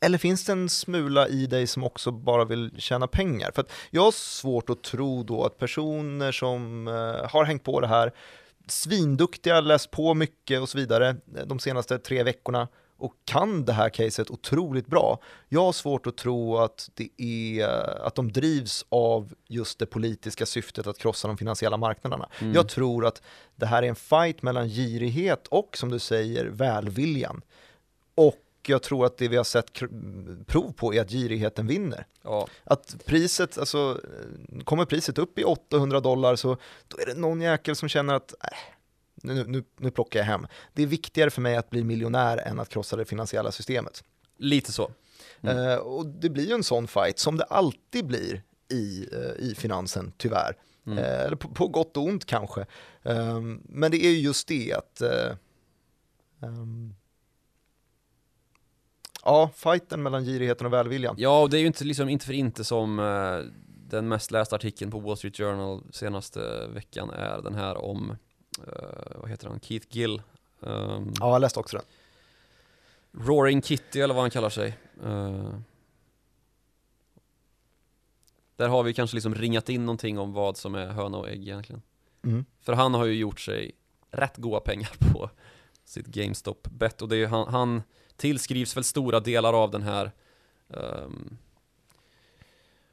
[0.00, 3.50] Eller finns det en smula i dig som också bara vill tjäna pengar?
[3.54, 7.86] För jag har svårt att tro då att personer som eh, har hängt på det
[7.86, 8.12] här,
[8.66, 12.68] svinduktiga, läst på mycket och så vidare eh, de senaste tre veckorna
[13.00, 15.18] och kan det här caset otroligt bra.
[15.48, 17.68] Jag har svårt att tro att, det är,
[18.06, 22.28] att de drivs av just det politiska syftet att krossa de finansiella marknaderna.
[22.40, 22.54] Mm.
[22.54, 23.22] Jag tror att
[23.56, 27.42] det här är en fight mellan girighet och, som du säger, välviljan.
[28.14, 28.36] Och
[28.70, 29.72] jag tror att det vi har sett
[30.46, 32.06] prov på är att girigheten vinner.
[32.22, 34.00] ja, Att priset, alltså,
[34.64, 36.56] kommer priset upp i 800 dollar så
[36.88, 38.58] då är det någon jäkel som känner att äh,
[39.22, 40.46] nu, nu, nu plockar jag hem.
[40.72, 44.04] Det är viktigare för mig att bli miljonär än att krossa det finansiella systemet.
[44.36, 44.90] lite så.
[45.40, 45.58] Mm.
[45.58, 49.54] Eh, och det blir ju en sån fight som det alltid blir i, eh, i
[49.54, 50.56] finansen, tyvärr.
[50.86, 50.98] Mm.
[50.98, 52.66] Eh, eller på, på gott och ont kanske.
[53.02, 55.02] Eh, men det är ju just det att
[56.42, 56.94] ehm,
[59.24, 61.14] Ja, fighten mellan girigheten och välviljan.
[61.18, 63.52] Ja, och det är ju inte, liksom, inte för inte som eh,
[63.90, 68.16] den mest lästa artikeln på Wall Street Journal senaste veckan är den här om,
[68.66, 70.22] eh, vad heter han, Keith Gill.
[70.60, 71.86] Um, Ja, jag läste också den.
[73.26, 74.78] Roaring Kitty eller vad han kallar sig.
[75.04, 75.54] Eh,
[78.56, 81.42] där har vi kanske liksom ringat in någonting om vad som är höna och ägg
[81.42, 81.82] egentligen.
[82.24, 82.44] Mm.
[82.60, 83.72] För han har ju gjort sig
[84.10, 85.30] rätt goda pengar på
[85.90, 87.82] sitt GameStop-bet och det är han, han
[88.16, 90.12] tillskrivs väl stora delar av den här
[90.68, 91.38] um,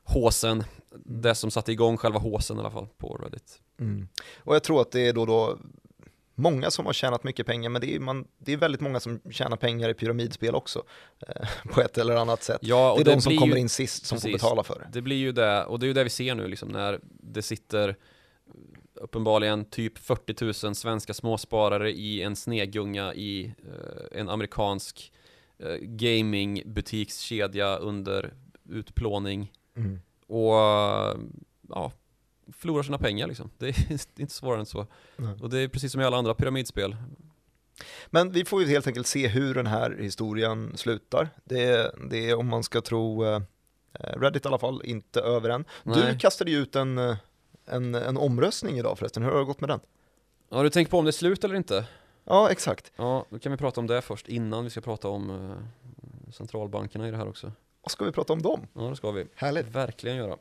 [0.03, 0.63] håsen,
[1.05, 3.61] det som satte igång själva håsen i alla fall på Reddit.
[3.79, 4.07] Mm.
[4.37, 5.57] Och jag tror att det är då, då
[6.35, 9.21] många som har tjänat mycket pengar, men det är, man, det är väldigt många som
[9.31, 10.83] tjänar pengar i pyramidspel också,
[11.27, 12.59] eh, på ett eller annat sätt.
[12.61, 14.41] Ja, och det är de som kommer ju, in sist som får precis.
[14.41, 14.89] betala för det.
[14.91, 17.41] Det blir ju det, och det är ju det vi ser nu liksom när det
[17.41, 17.95] sitter
[19.01, 25.11] uppenbarligen typ 40 000 svenska småsparare i en snegunga i eh, en amerikansk
[25.59, 28.33] eh, gamingbutikskedja under
[28.69, 29.99] utplåning Mm.
[30.27, 31.17] och eh,
[31.69, 31.91] ja,
[32.53, 33.49] förlorar sina pengar liksom.
[33.57, 33.75] Det är
[34.21, 34.87] inte svårare än så.
[35.15, 35.35] Nej.
[35.41, 36.95] Och det är precis som i alla andra pyramidspel.
[38.07, 41.29] Men vi får ju helt enkelt se hur den här historien slutar.
[41.43, 43.23] Det, det är om man ska tro
[43.99, 45.65] Reddit i alla fall inte över än.
[45.83, 47.15] Du kastade ju ut en,
[47.67, 49.79] en, en omröstning idag förresten, hur har det gått med den?
[50.49, 51.85] Har du tänkt på om det är slut eller inte?
[52.23, 52.91] Ja, exakt.
[52.95, 57.07] Ja, då kan vi prata om det först innan vi ska prata om eh, centralbankerna
[57.07, 57.51] i det här också.
[57.81, 58.67] Vad ska vi prata om dem?
[58.73, 59.25] Ja, det ska vi.
[59.35, 59.65] Härligt.
[59.65, 60.37] Verkligen göra.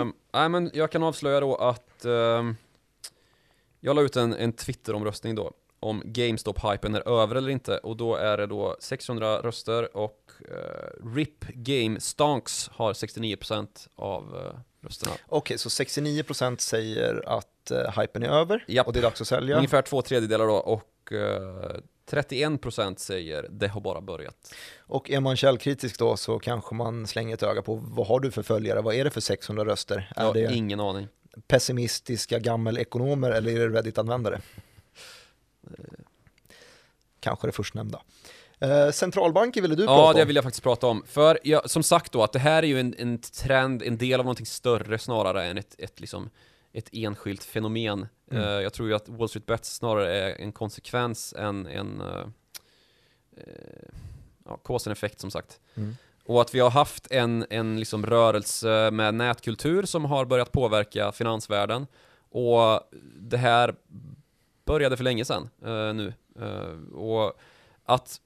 [0.00, 2.56] um, nej, men jag kan avslöja då att ehm,
[3.80, 8.16] jag la ut en, en Twitter-omröstning då om GameStop-hypen är över eller inte och då
[8.16, 15.12] är det då 600 röster och uh, RIP Game Stonks har 69% av uh, rösterna.
[15.26, 18.86] Okej, så 69% säger att uh, hypen är över Japp.
[18.86, 19.56] och det är dags att sälja.
[19.56, 24.54] Ungefär två tredjedelar då och uh, 31% säger det har bara börjat.
[24.78, 28.30] Och är man källkritisk då så kanske man slänger ett öga på vad har du
[28.30, 30.12] för följare, vad är det för 600 röster?
[30.16, 31.08] Är det ingen aning.
[31.46, 34.40] pessimistiska gammelekonomer eller är det Reddit-användare?
[37.20, 38.02] Kanske det förstnämnda.
[38.60, 40.16] Eh, centralbanker ville du prata Ja, om?
[40.16, 41.02] det vill jag faktiskt prata om.
[41.06, 44.20] För jag, som sagt då, att det här är ju en, en trend, en del
[44.20, 46.30] av någonting större snarare än ett, ett, liksom,
[46.72, 48.08] ett enskilt fenomen.
[48.30, 48.44] Mm.
[48.44, 52.26] Eh, jag tror ju att Wall Street Bets snarare är en konsekvens än en uh,
[54.44, 55.60] ja, effect som sagt.
[55.74, 55.96] Mm.
[56.24, 61.12] Och att vi har haft en, en liksom rörelse med nätkultur som har börjat påverka
[61.12, 61.86] finansvärlden.
[62.30, 62.80] Och
[63.16, 63.74] det här
[64.64, 66.14] började för länge sedan eh, nu.
[66.40, 67.40] Eh, och
[67.84, 68.20] att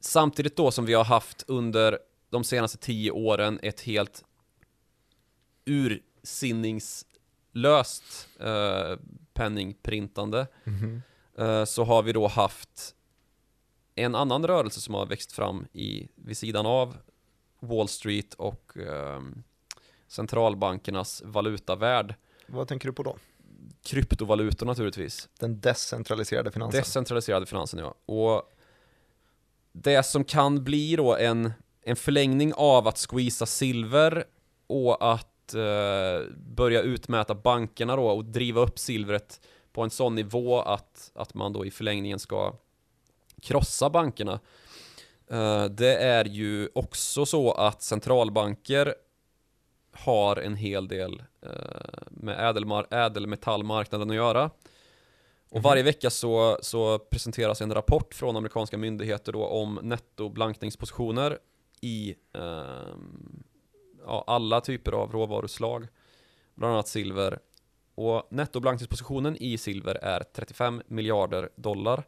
[0.00, 1.98] samtidigt då som vi har haft under
[2.30, 4.24] de senaste tio åren ett helt
[5.64, 8.96] ursinningslöst eh,
[9.34, 11.02] penningprintande Mhm.
[11.38, 12.94] eh, så har vi då haft
[13.94, 16.96] en annan rörelse som har växt fram i, vid sidan av
[17.60, 19.42] Wall Street och ehm,
[20.08, 22.14] centralbankernas valutavärld.
[22.46, 23.16] Vad tänker du på då?
[23.82, 25.28] Kryptovalutor naturligtvis.
[25.40, 26.80] Den decentraliserade finansen?
[26.80, 27.94] Decentraliserade finansen ja.
[28.06, 28.52] Och
[29.82, 31.52] det som kan bli då en,
[31.82, 34.24] en förlängning av att squeeza silver
[34.66, 39.40] och att eh, börja utmäta bankerna då och driva upp silvret
[39.72, 42.54] på en sån nivå att, att man då i förlängningen ska
[43.42, 44.40] krossa bankerna.
[45.30, 48.94] Eh, det är ju också så att centralbanker
[49.92, 51.50] har en hel del eh,
[52.10, 54.50] med ädelmar- ädelmetallmarknaden att göra.
[55.50, 61.38] Och varje vecka så, så presenteras en rapport från amerikanska myndigheter då om nettoblankningspositioner
[61.80, 62.94] i eh,
[64.06, 65.88] ja, alla typer av råvaruslag,
[66.54, 67.38] bland annat silver.
[67.94, 72.04] Och nettoblankningspositionen i silver är 35 miljarder dollar.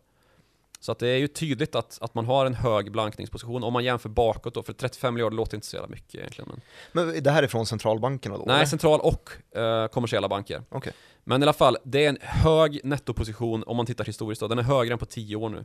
[0.80, 3.84] Så att det är ju tydligt att, att man har en hög blankningsposition om man
[3.84, 6.50] jämför bakåt då, för 35 miljarder låter inte så jävla mycket egentligen.
[6.92, 7.06] Men...
[7.06, 8.44] Men det här är från centralbankerna då?
[8.46, 8.66] Nej, eller?
[8.66, 10.62] central och eh, kommersiella banker.
[10.68, 10.92] Okej.
[11.24, 14.48] Men i alla fall, det är en hög nettoposition om man tittar historiskt då.
[14.48, 15.64] Den är högre än på 10 år nu.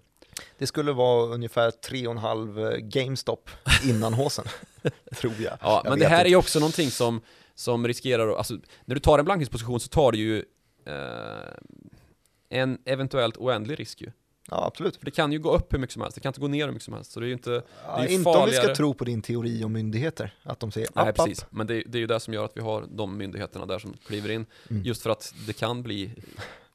[0.57, 3.49] Det skulle vara ungefär 3,5 GameStop
[3.83, 4.45] innan håsen,
[5.15, 5.57] tror jag.
[5.61, 6.27] Ja, Jag men det här inte.
[6.27, 7.21] är ju också någonting som,
[7.55, 8.53] som riskerar att, alltså,
[8.85, 10.37] när du tar en blankningsposition så tar du ju
[10.85, 11.53] eh,
[12.49, 14.11] en eventuellt oändlig risk ju.
[14.51, 14.95] Ja, absolut.
[14.97, 16.65] För det kan ju gå upp hur mycket som helst, det kan inte gå ner
[16.65, 17.11] hur mycket som helst.
[17.11, 19.21] Så det är ju inte, Ja, det är inte om vi ska tro på din
[19.21, 21.51] teori om myndigheter, att de säger Nej app, precis, app.
[21.51, 23.93] men det, det är ju det som gör att vi har de myndigheterna där som
[24.07, 24.45] kliver in.
[24.69, 24.83] Mm.
[24.83, 26.11] Just för att det kan bli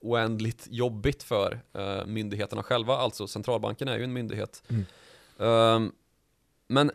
[0.00, 4.62] oändligt jobbigt för eh, myndigheterna själva, alltså centralbanken är ju en myndighet.
[4.68, 4.84] Mm.
[5.38, 5.92] Ehm,
[6.68, 6.90] men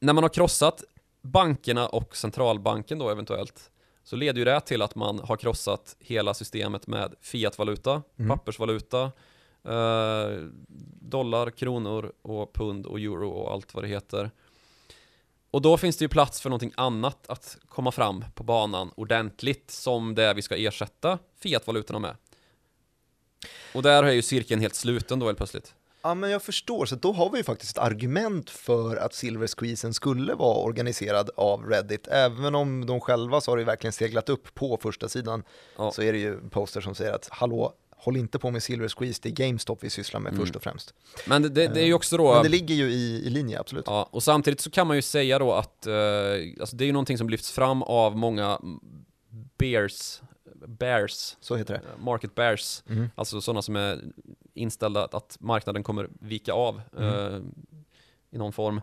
[0.00, 0.84] när man har krossat
[1.22, 3.70] bankerna och centralbanken då eventuellt,
[4.04, 8.28] så leder ju det till att man har krossat hela systemet med fiatvaluta, Mm.
[8.28, 9.12] pappersvaluta,
[9.64, 10.46] eh,
[11.00, 14.30] dollar, kronor och pund och euro och allt vad det heter.
[15.50, 19.70] Och då finns det ju plats för någonting annat att komma fram på banan ordentligt
[19.70, 22.16] som det vi ska ersätta fiatvalutorna med.
[23.74, 25.74] Och där är ju cirkeln helt sluten då helt plötsligt.
[26.02, 29.46] Ja, men jag förstår, så då har vi ju faktiskt ett argument för att Silver
[29.46, 32.06] Squeezen skulle vara organiserad av Reddit.
[32.08, 35.42] Även om de själva så har det ju verkligen seglat upp på första sidan
[35.76, 35.92] Ja.
[35.92, 39.20] så är det ju poster som säger att hallå, håll inte på med Silver Squeeze,
[39.22, 40.44] det är GameStop vi sysslar med Mm.
[40.44, 40.94] först och främst.
[41.26, 42.34] Men det, det, det är ju också då...
[42.34, 43.84] Men det ligger ju i, i linje, absolut.
[43.86, 45.94] Ja, och samtidigt så kan man ju säga då att eh,
[46.60, 48.80] alltså det är ju någonting som lyfts fram av många mm,
[49.58, 50.20] bears,
[50.66, 51.80] bears, Så heter det.
[51.80, 53.10] eh, market bears, Mhm.
[53.14, 54.00] alltså sådana som är
[54.54, 57.38] inställda att- marknaden kommer vika av eh,
[58.30, 58.80] i någon form.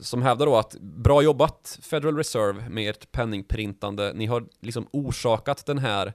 [0.00, 5.66] Som hävdar då att bra jobbat Federal Reserve med ert penningprintande, ni har liksom orsakat
[5.66, 6.12] den här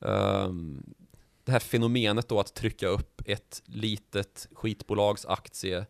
[0.00, 0.82] ehm,
[1.50, 5.86] det här fenomenet då att trycka upp ett litet skitbolags aktie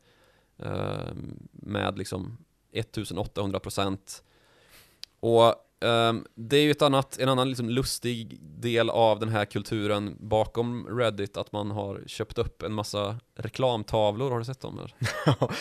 [0.59, 2.39] ehm, med liksom
[2.73, 4.23] 1800 procent.
[5.21, 5.55] Och
[5.85, 10.17] ehm, det är ju ett annat, en annan liksom lustig del av den här kulturen
[10.21, 14.79] bakom Reddit, att man har köpt upp en massa reklamtavlor, har du sett dem?
[14.79, 14.95] Eller?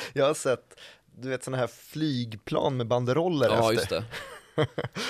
[0.14, 0.80] Jag har sett,
[1.16, 3.74] du vet sådana här flygplan med banderoller Ja, efter.
[3.74, 4.04] just det.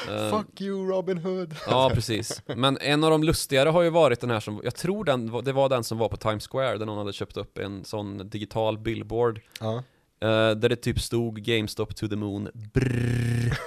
[0.09, 1.55] Ehm, Fuck you Robin Hood.
[1.67, 2.41] Ja, precis.
[2.45, 5.51] Men en av de lustigare har ju varit den här som, jag tror den, det
[5.53, 8.77] var den som var på Times Square, där någon hade köpt upp en sån digital
[8.77, 9.75] billboard, Ja.
[10.21, 13.57] eh, där det typ stod GameStop to the moon, brrrr.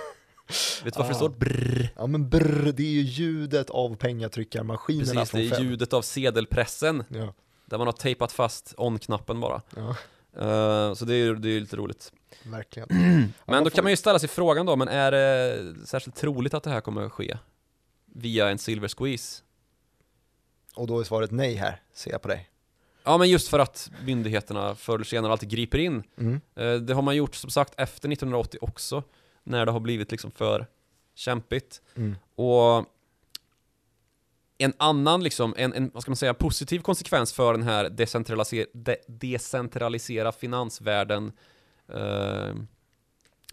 [0.85, 1.15] Vet du varför det Ah.
[1.15, 1.89] står brrrr?
[1.97, 6.03] ja men brr, det är ju ljudet av pengatryckarmaskinerna Precis, från det är ljudet av
[6.03, 7.35] sedelpressen, Ja.
[7.67, 9.63] där man har tejpat fast on-knappen bara.
[9.77, 9.97] ja,
[10.37, 12.13] Eh, så det är ju det är lite roligt.
[12.43, 12.89] verkligen.
[13.47, 16.63] Men då kan man ju ställa sig frågan då, men är det särskilt troligt att
[16.63, 17.39] det här kommer att ske?
[18.15, 19.43] Via en silver squeeze?
[20.77, 22.49] Och då är svaret nej här, ser jag på dig.
[23.05, 26.03] Ja men just för att myndigheterna förr eller senare alltid griper in.
[26.19, 26.41] Mm.
[26.55, 29.03] Eh, Det har man gjort som sagt efter 1980 också,
[29.45, 30.67] när det har blivit liksom för
[31.15, 31.83] kämpigt.
[31.95, 32.17] Mm.
[32.35, 32.87] Och
[34.65, 38.67] en annan, liksom, en, en, vad ska man säga, positiv konsekvens för den här decentraliser
[38.73, 41.33] de, decentralisera finansvärlden
[41.89, 42.55] eh,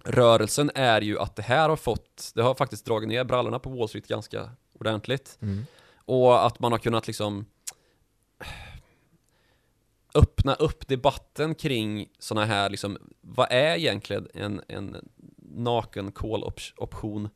[0.03, 3.70] rörelsen är ju att det här har fått, det har faktiskt dragit ner brallorna på
[3.70, 4.49] Wall Street ganska
[4.80, 5.38] ordentligt.
[5.41, 5.66] Mm.
[6.05, 7.45] Och att man har kunnat liksom
[10.14, 17.30] öppna upp debatten kring sådana här liksom, vad är egentligen en, en naken call-option?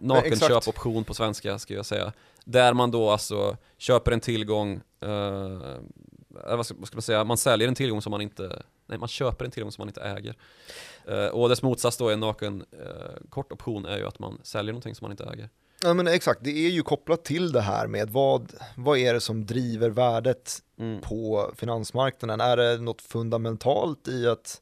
[0.00, 0.52] Naken exakt.
[0.52, 2.12] köpoption på svenska ska jag säga.
[2.44, 7.24] Där man då alltså köper en tillgång, eh, eh, vad, ska, vad ska man säga,
[7.24, 10.02] man säljer en tillgång som man inte, nej man köper en tillgång som man inte
[10.02, 10.36] äger.
[11.06, 14.94] Eh, och dess motsats då, en naken eh, kortoption är ju att man säljer någonting
[14.94, 15.48] som man inte äger.
[15.82, 19.20] Ja men exakt, det är ju kopplat till det här med vad, vad är det
[19.20, 21.00] som driver värdet Mm.
[21.00, 22.40] på finansmarknaden?
[22.40, 24.60] Är det något fundamentalt i att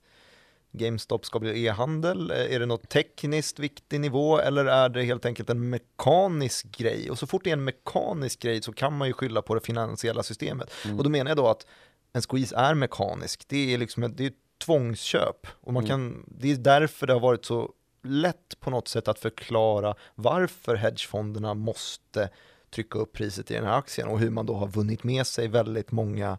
[0.72, 2.30] GameStop ska bli e-handel?
[2.30, 7.10] Är det något tekniskt viktig nivå eller är det helt enkelt en mekanisk grej?
[7.10, 9.60] Och så fort det är en mekanisk grej så kan man ju skylla på det
[9.60, 10.70] finansiella systemet.
[10.84, 10.98] Mm.
[10.98, 11.66] Och då menar jag då att
[12.12, 13.44] en squeeze är mekanisk.
[13.48, 15.88] Det är liksom ett, det är ett tvångsköp och man Mm.
[15.88, 17.70] kan, det är därför det har varit så
[18.04, 22.28] lätt på något sätt att förklara varför hedgefonderna måste
[22.74, 25.48] trycka upp priset i den här aktien och hur man då har vunnit med sig
[25.48, 26.38] väldigt många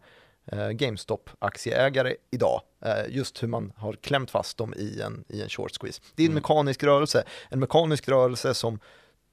[0.51, 2.61] GameStop-aktieägare idag.
[2.85, 6.01] Eh, just hur man har klämt fast dem i en, i en short squeeze.
[6.15, 6.41] Det är en Mm.
[6.41, 8.79] mekanisk rörelse, en mekanisk rörelse som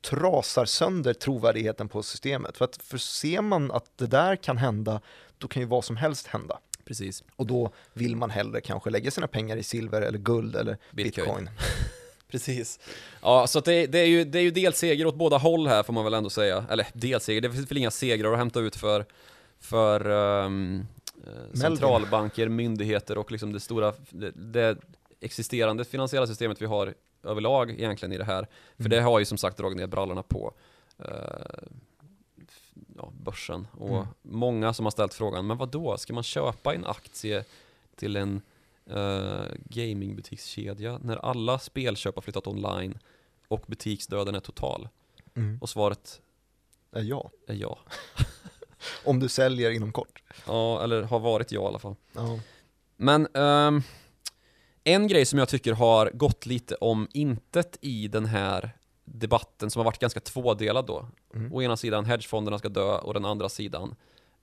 [0.04, 2.56] trasar sönder trovärdigheten på systemet.
[2.56, 5.00] För att för ser man att det där kan hända,
[5.38, 6.58] då kan ju vad som helst hända.
[6.84, 7.24] Precis.
[7.36, 11.26] Och då vill man hellre kanske lägga sina pengar i silver eller guld eller Bitcoin.
[11.26, 11.50] bitcoin.
[12.30, 12.78] Precis.
[13.22, 15.92] Ja, så det, det, är ju, det är ju delseger åt båda håll här får
[15.92, 16.64] man väl ändå säga.
[16.70, 19.04] Eller delseger, det finns väl inga segrar att hämta ut för,
[19.60, 20.10] för
[20.44, 20.50] eh,
[21.54, 24.78] centralbanker, myndigheter och liksom det stora, det, det
[25.20, 28.46] existerande finansiella systemet vi har överlag egentligen i det här.
[28.76, 28.90] För Mm.
[28.90, 30.52] det har ju som sagt dragit ner brallorna på
[30.98, 31.04] eh,
[32.96, 33.66] ja, börsen.
[33.72, 34.06] Och Mm.
[34.22, 35.96] många som har ställt frågan, men vad då?
[35.98, 37.44] Ska man köpa en aktie
[37.96, 38.40] till en
[38.96, 42.98] uh, gamingbutikskedja när alla spelköp har flyttat online
[43.48, 44.88] och butiksdöden är total?
[45.34, 45.58] Mm.
[45.60, 46.20] Och svaret
[46.96, 47.78] Eh, Ja, är ja.
[49.04, 50.22] om du säljer inom kort.
[50.46, 51.94] Ja, eller har varit ja i alla fall.
[52.12, 52.40] Ja.
[52.96, 53.82] Men ehm,
[54.84, 58.70] en grej som jag tycker har gått lite om intet i den här
[59.04, 61.08] debatten som har varit ganska tvådelad då.
[61.34, 61.52] Mm.
[61.52, 63.94] Å ena sidan hedgefonderna ska dö och den andra sidan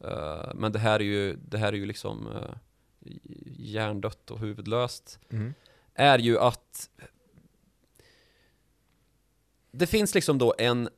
[0.04, 2.56] eh, men det här är ju, det här är ju liksom uh,
[3.46, 5.20] hjärndött och huvudlöst.
[5.30, 5.54] Mm.
[5.94, 6.90] Är ju att
[9.72, 10.90] det finns liksom då en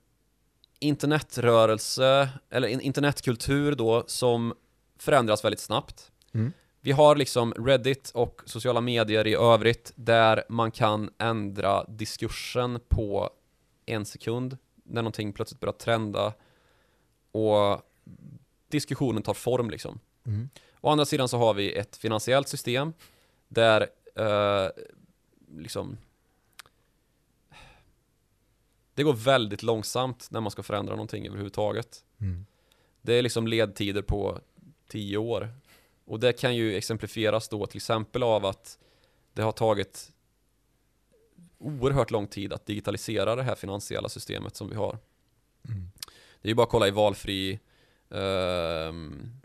[0.80, 4.54] internetrörelse, eller internetkultur då som
[4.98, 6.12] förändras väldigt snabbt.
[6.34, 6.54] Mm.
[6.82, 13.30] Vi har liksom Reddit och sociala medier i övrigt där man kan ändra diskursen på
[13.86, 16.34] en sekund när någonting plötsligt börjar trenda
[17.32, 17.82] och
[18.70, 20.00] diskussionen tar form liksom.
[20.26, 20.50] Mm.
[20.82, 22.94] Å andra sidan så har vi ett finansiellt system
[23.48, 24.70] där eh,
[25.58, 25.98] liksom
[29.00, 32.04] det går väldigt långsamt när man ska förändra någonting överhuvudtaget.
[32.22, 32.46] Mm.
[33.02, 34.40] Det är liksom ledtider på
[34.88, 35.54] 10 år.
[36.06, 38.80] Och det kan ju exemplifieras då till exempel av att
[39.34, 40.12] det har tagit
[41.58, 44.98] oerhört lång tid att digitalisera det här finansiella systemet som vi har.
[45.68, 45.92] Mm.
[46.42, 47.60] Det är ju bara att kolla i valfri
[48.10, 49.40] ehm,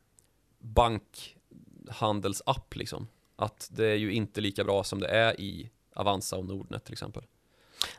[0.58, 3.08] bankhandelsapp liksom.
[3.36, 6.92] Att det är ju inte lika bra som det är i Avanza och Nordnet till
[6.92, 7.22] exempel.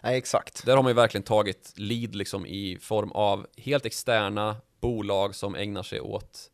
[0.02, 0.66] Nej, exakt.
[0.66, 5.56] Där har man ju verkligen tagit lead liksom i form av helt externa bolag som
[5.56, 6.52] ägnar sig åt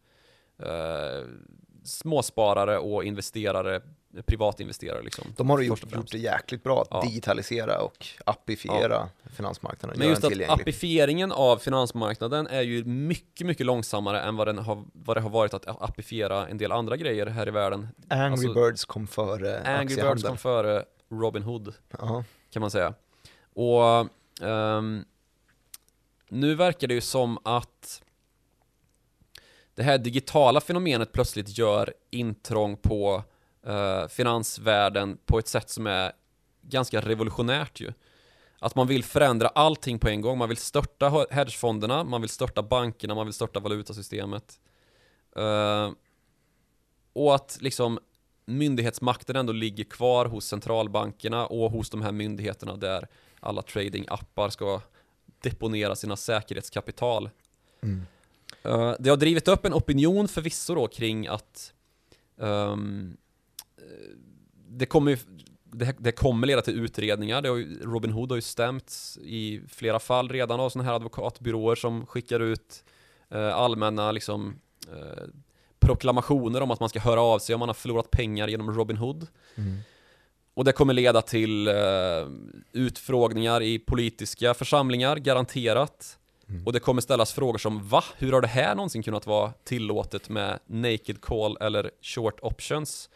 [0.63, 1.27] eh,
[1.83, 3.81] småsparare och investerare
[4.25, 5.25] privatinvesterare liksom.
[5.37, 7.01] De har ju gjort, gjort det jäkligt bra att Ja.
[7.01, 9.99] digitalisera och appifiera finansmarknaden.
[9.99, 14.83] Men just att appifieringen av finansmarknaden är ju mycket, mycket långsammare än vad, den har,
[14.93, 17.87] vad det har varit att appifiera en del andra grejer här i världen.
[18.09, 21.73] Angry alltså- Birds kom före Angry Birds kom före Robin Hood.
[21.99, 22.23] Ja.
[22.53, 22.93] kan man säga.
[23.53, 24.07] Och
[24.41, 25.05] um,
[26.29, 28.03] nu verkar det ju som att
[29.75, 33.23] det här digitala fenomenet plötsligt gör intrång på
[33.67, 36.11] uh, finansvärlden på ett sätt som är
[36.61, 37.93] ganska revolutionärt ju.
[38.59, 40.37] Att man vill förändra allting på en gång.
[40.37, 44.59] Man vill störta hedgefonderna, man vill störta bankerna, man vill störta valutasystemet.
[45.37, 45.91] Uh,
[47.13, 47.99] och att liksom
[48.45, 53.07] myndighetsmakten ändå ligger kvar hos centralbankerna och hos de här myndigheterna där
[53.41, 54.81] alla tradingappar ska
[55.41, 57.29] deponera sina säkerhetskapital.
[57.83, 58.05] Mm.
[58.63, 61.73] Eh, det har drivit upp en opinion förvisso då kring att
[62.41, 62.75] eh,
[64.67, 65.19] det kommer
[65.63, 67.41] det, här- det kommer leda till utredningar.
[67.41, 70.95] Det har ju, Robin Hood har ju stämts i flera fall redan av sådana här
[70.95, 72.83] advokatbyråer som skickar ut
[73.29, 74.55] eh, allmänna liksom,
[74.91, 75.23] eh,
[75.79, 78.97] proklamationer om att man ska höra av sig om man har förlorat pengar genom Robin
[78.97, 79.27] Hood.
[79.55, 79.77] Mm.
[80.53, 81.73] Och det kommer leda till eh,
[82.71, 86.17] utfrågningar i politiska församlingar, garanterat.
[86.49, 86.65] Mm.
[86.65, 88.03] Och det kommer ställas frågor som Va?
[88.17, 93.09] Hur har det här någonsin kunnat vara tillåtet med naked call eller short options?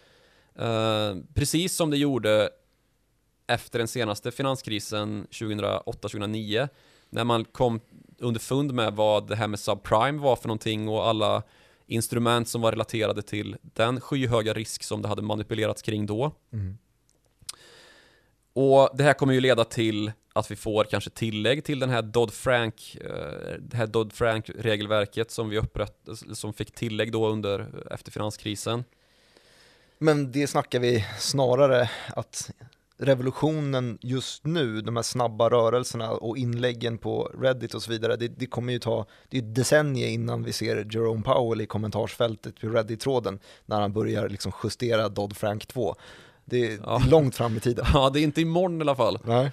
[0.56, 2.50] Eh, precis som det gjorde
[3.48, 6.70] efter den senaste finanskrisen 2008-2009
[7.10, 7.80] när man kom
[8.20, 11.44] underfund med vad det här med subprime var för någonting och alla
[11.88, 16.32] instrument som var relaterade till den skyhöga risk som det hade manipulerats kring då.
[16.54, 16.78] Mm.
[18.56, 22.02] Och det här kommer ju leda till att vi får kanske tillägg till den här
[22.02, 28.84] Dodd-Frank, eh, det här Dodd-Frank-regelverket som vi upprätt, som fick tillägg då under, efter finanskrisen.
[29.98, 32.52] Men det snackar vi snarare att
[32.98, 38.28] revolutionen just nu, de här snabba rörelserna och inläggen på Reddit och så vidare, det,
[38.28, 42.68] det kommer ju ta, det är decennier innan vi ser Jerome Powell i kommentarsfältet på
[42.68, 45.96] Reddit-tråden när han börjar liksom justera Dodd-Frank 2.
[46.46, 47.02] Det är Ja.
[47.10, 47.86] långt fram i tiden.
[47.94, 49.20] Ja, det är inte imorgon i alla fall.
[49.24, 49.52] Nej.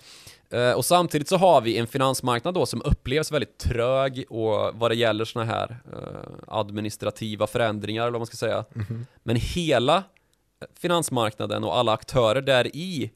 [0.51, 4.90] Eh, och samtidigt så har vi en finansmarknad då som upplevs väldigt trög och vad
[4.90, 8.64] det gäller såna här eh, administrativa förändringar eller vad man ska säga.
[8.74, 9.07] Mhm.
[9.22, 10.03] Men hela
[10.80, 13.11] finansmarknaden och alla aktörer där i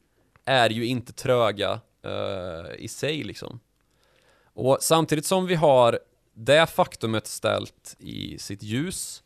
[0.45, 3.59] är ju inte tröga eh, i sig liksom.
[4.53, 5.99] Och samtidigt som vi har
[6.33, 9.23] det faktumet ställt i sitt ljus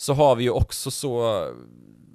[0.00, 1.46] så har vi ju också så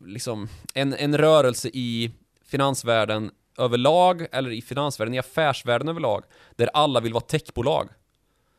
[0.06, 2.12] liksom en, en rörelse i
[2.46, 6.24] finansvärlden överlag eller i finansvärlden, i affärsvärlden överlag
[6.56, 7.90] där alla vill vara techbolag.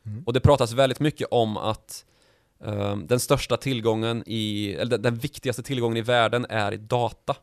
[0.07, 0.23] Mm.
[0.27, 2.05] Och det pratas väldigt mycket om att
[2.65, 7.37] ehm, den största tillgången i, eller den, den viktigaste tillgången i världen är i data.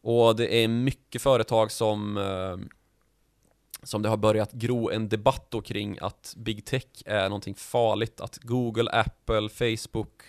[0.00, 2.68] Och det är mycket företag som ehm,
[3.82, 8.20] som det har börjat gro en debatt då kring att big tech är någonting farligt,
[8.20, 10.22] att Google, Apple, Facebook,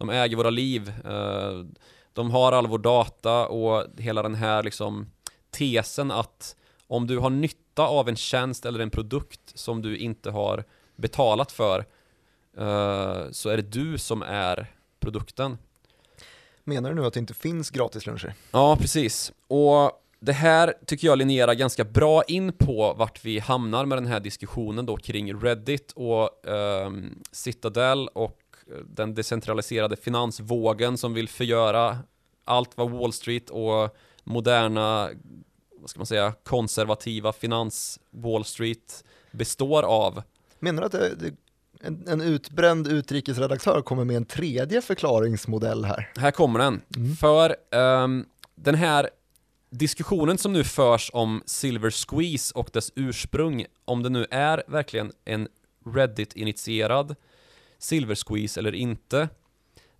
[0.00, 1.64] de äger våra liv, eh,
[2.12, 5.10] de har all vår data och hela den här liksom
[5.50, 10.30] tesen att om du har nytta av en tjänst eller en produkt som du inte
[10.30, 10.64] har
[10.96, 11.78] betalat för
[12.56, 14.66] eh, så är det du som är
[15.00, 15.58] produkten.
[16.64, 18.34] Menar du nu att det inte finns gratisluncher?
[18.52, 19.32] Ja, precis.
[19.48, 24.06] Och det här tycker jag linjerar ganska bra in på vart vi hamnar med den
[24.06, 28.39] här diskussionen då kring Reddit och ehm, Citadel och
[28.86, 31.98] den decentraliserade finansvågen som vill förgöra
[32.44, 35.10] allt vad Wall Street och moderna,
[35.76, 40.22] vad ska man säga, konservativa finans-Wall Street består av.
[40.58, 41.34] Menar du att det, det,
[41.80, 46.12] en, en utbränd utrikesredaktör kommer med en tredje förklaringsmodell här?
[46.16, 46.80] Här kommer den.
[46.96, 47.16] Mm.
[47.16, 49.10] För ehm, den här
[49.70, 55.12] diskussionen som nu förs om Silver Squeeze och dess ursprung, om det nu är verkligen
[55.24, 55.48] en
[55.86, 57.16] Reddit-initierad
[57.80, 59.28] Silver Squeeze eller inte,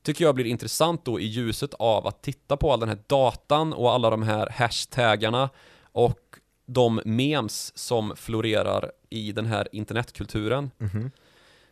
[0.03, 3.73] tycker jag blir intressant då i ljuset av att titta på all den här datan
[3.73, 5.51] och alla de här hashtaggarna
[5.93, 6.21] och
[6.67, 10.71] de memes som florerar i den här internetkulturen.
[10.79, 11.11] Mhm.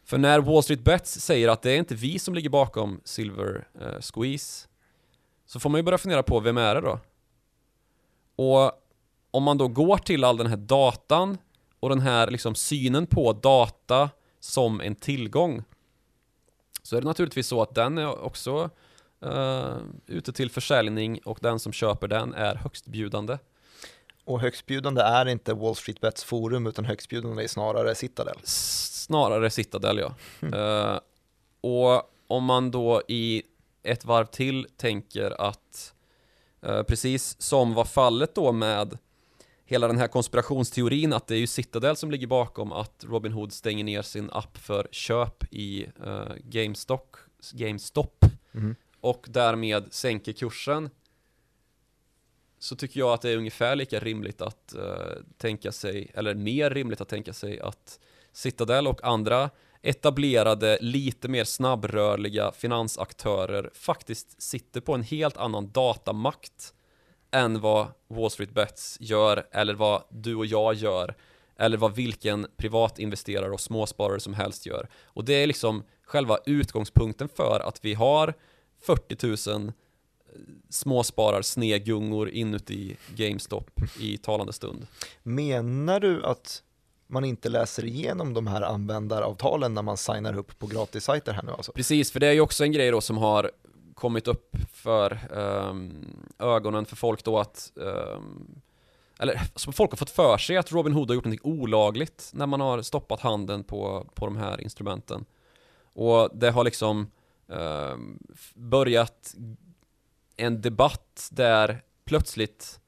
[0.04, 3.68] För när Wall Street Bets säger att det är inte vi som ligger bakom Silver
[3.80, 4.68] eh, Squeeze
[5.46, 7.00] så får man ju börja fundera på vem är det då?
[8.36, 8.72] Och
[9.30, 11.38] om man då går till all den här datan
[11.80, 15.64] och den här liksom synen på data som en tillgång
[16.88, 18.70] så är det naturligtvis så att den är också
[19.22, 19.76] eh,
[20.06, 23.38] ute till försäljning och den som köper den är högstbjudande.
[24.24, 28.36] Och högstbjudande är inte Wall Street Bets forum utan högstbjudande är snarare Citadel.
[28.44, 30.14] Snarare Citadel ja.
[30.48, 31.00] Eh,
[31.60, 33.42] och om man då i
[33.82, 35.94] ett varv till tänker att
[36.62, 38.98] Eh, precis som var fallet då med
[39.68, 43.84] hela den här konspirationsteorin att det är ju Citadel som ligger bakom att Robinhood stänger
[43.84, 47.16] ner sin app för köp i uh, GameStop,
[47.52, 48.74] GameStop Mm.
[49.00, 50.90] och därmed sänker kursen
[52.58, 56.70] så tycker jag att det är ungefär lika rimligt att uh, tänka sig, eller mer
[56.70, 58.00] rimligt att tänka sig att
[58.32, 59.50] Citadel och andra
[59.82, 66.74] etablerade, lite mer snabbrörliga finansaktörer faktiskt sitter på en helt annan datamakt
[67.30, 71.14] än vad Wall Street Bets gör eller vad du och jag gör
[71.56, 74.88] eller vad vilken privatinvesterare och småsparare som helst gör.
[75.04, 78.34] Och det är liksom själva utgångspunkten för att vi har
[78.82, 79.72] 40 000
[80.68, 83.70] småsparar snegungor inuti GameStop
[84.00, 84.86] i talande stund.
[85.22, 86.62] Menar du att
[87.06, 91.52] man inte läser igenom de här användaravtalen när man signar upp på gratissajter här nu
[91.52, 91.72] alltså?
[91.72, 93.50] Precis, för det är ju också en grej då som har
[93.98, 96.06] kommit upp för um,
[96.38, 98.60] ögonen för folk då att um,
[99.18, 102.46] eller som folk har fått för sig att Robin Hood har gjort något olagligt när
[102.46, 105.24] man har stoppat handen på, på de här instrumenten.
[105.92, 107.10] Och det har liksom
[107.48, 107.96] eh,
[108.54, 109.34] börjat
[110.36, 112.80] en debatt där plötsligt,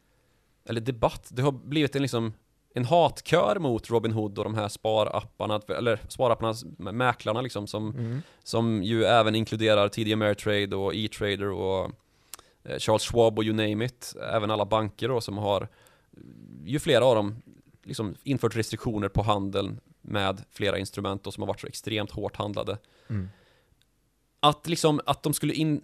[0.65, 2.33] eller debatt, det har blivit en liksom
[2.75, 6.55] en hatkör mot Robin Hood och de här sparapparna, eller sparapparna,
[6.93, 8.23] mäklarna liksom som, Mm.
[8.43, 11.91] som ju även inkluderar TD Ameritrade och E-trader och
[12.65, 14.15] eh, Charles Schwab och you name it.
[14.33, 15.69] Även alla banker då som har,
[16.65, 17.43] ju flera av dem,
[17.85, 22.37] liksom infört restriktioner på handeln med flera instrument och som har varit så extremt hårt
[22.37, 22.79] handlade.
[23.09, 23.29] Mm.
[24.41, 25.83] Att liksom, att de skulle in,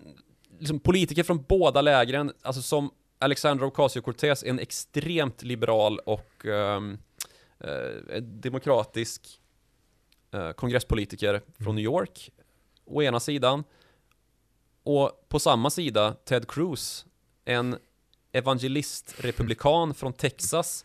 [0.59, 6.99] liksom politiker från båda lägren, alltså som Alexandra Ocasio-Cortez, en extremt liberal och um,
[7.65, 9.41] uh, demokratisk
[10.35, 12.31] uh, kongresspolitiker från New York,
[12.85, 13.65] å ena sidan,
[14.83, 17.07] och på samma sida Ted Cruz,
[17.45, 17.77] en
[18.33, 20.85] evangelist-republikan från Texas.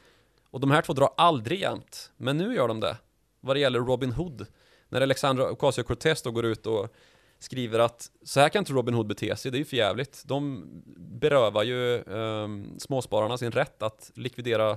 [0.51, 2.97] Och de här två drar aldrig jämnt, men nu gör de det.
[3.39, 4.45] Vad det gäller Robin Hood.
[4.89, 6.93] När Alexandra Ocasio-Cortez då går ut och
[7.41, 10.23] skriver att så här kan inte Robin Hood bete sig, det är ju jävligt.
[10.25, 10.65] De
[10.97, 14.69] berövar ju eh, småspararna sin rätt att likvidera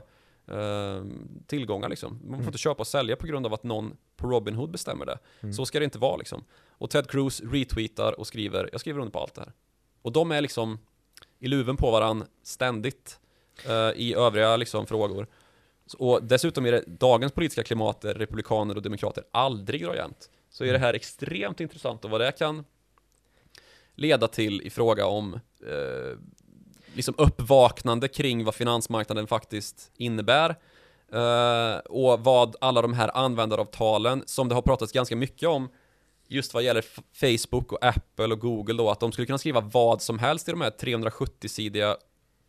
[0.46, 1.04] eh,
[1.46, 2.10] tillgångar liksom.
[2.12, 2.46] Man får Mm.
[2.46, 5.18] inte köpa och sälja på grund av att någon på Robin Hood bestämmer det.
[5.40, 5.52] Mm.
[5.52, 6.44] Så ska det inte vara liksom.
[6.68, 9.52] Och Ted Cruz retweetar och skriver, jag skriver under på allt det här.
[10.02, 10.78] Och de är liksom
[11.38, 13.20] i luven på varann ständigt
[13.68, 15.26] eh, i övriga liksom frågor.
[15.98, 20.30] Och dessutom är det dagens politiska klimat där republikaner och demokrater aldrig drar jämnt.
[20.54, 22.64] Så är det här extremt intressant och vad det kan
[23.94, 25.34] leda till i fråga om
[25.66, 26.18] eh,
[26.94, 30.50] liksom uppvaknande kring vad finansmarknaden faktiskt innebär.
[31.12, 35.68] Eh, och vad alla de här användaravtalen som det har pratats ganska mycket om
[36.28, 36.84] just vad gäller
[37.14, 40.50] Facebook och Apple och Google då, att de skulle kunna skriva vad som helst i
[40.50, 41.96] de här 370-sidiga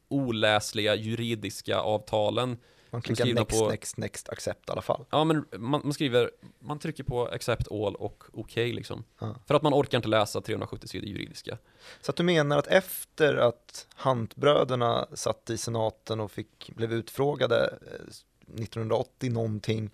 [0.08, 2.58] oläsliga juridiska avtalen.
[2.96, 5.06] Man klickar next, på- next, next, accept i alla fall.
[5.10, 9.04] Ja men man, man skriver, man trycker på accept all och OK liksom.
[9.20, 9.36] Ja.
[9.48, 11.58] För att man orkar inte läsa 370 sidor juridiska.
[12.02, 17.66] Så att du menar att efter att Huntbröderna satt i senaten och fick, blev utfrågade
[17.66, 19.92] eh, 1980 någonting,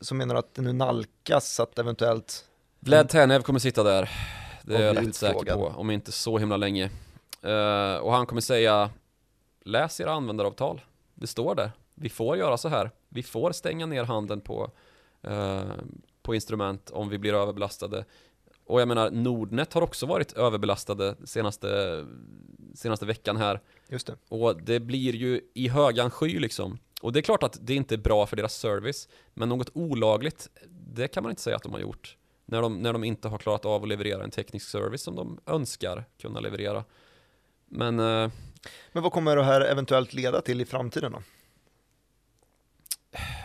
[0.00, 2.48] så menar du att det nu nalkas att eventuellt
[2.80, 4.10] Vlad Tenev kommer sitta där.
[4.62, 5.72] Det är jag rätt säker på, utfrågad.
[5.76, 6.90] om inte så himla länge.
[7.42, 8.90] Eh, och han kommer säga
[9.64, 10.80] Läs era användaravtal.
[11.14, 11.72] Det står där.
[11.94, 12.90] Vi får göra så här.
[13.08, 14.70] Vi får stänga ner handeln på,
[15.22, 15.62] eh,
[16.22, 18.04] på instrument om vi blir överbelastade.
[18.64, 22.04] Och jag menar, Nordnet har också varit överbelastade senaste,
[22.74, 23.60] senaste veckan här.
[23.88, 24.16] Just det.
[24.28, 26.78] Och det blir ju i högan sky liksom.
[27.02, 30.48] Och det är klart att det inte är bra för deras service, men något olagligt,
[30.70, 32.16] det kan man inte säga att de har gjort.
[32.44, 35.38] När de, när de inte har klarat av att leverera en teknisk service som de
[35.46, 36.84] önskar kunna leverera.
[37.66, 38.30] Men eh,
[38.92, 41.22] Men vad kommer det här eventuellt leda till i framtiden då?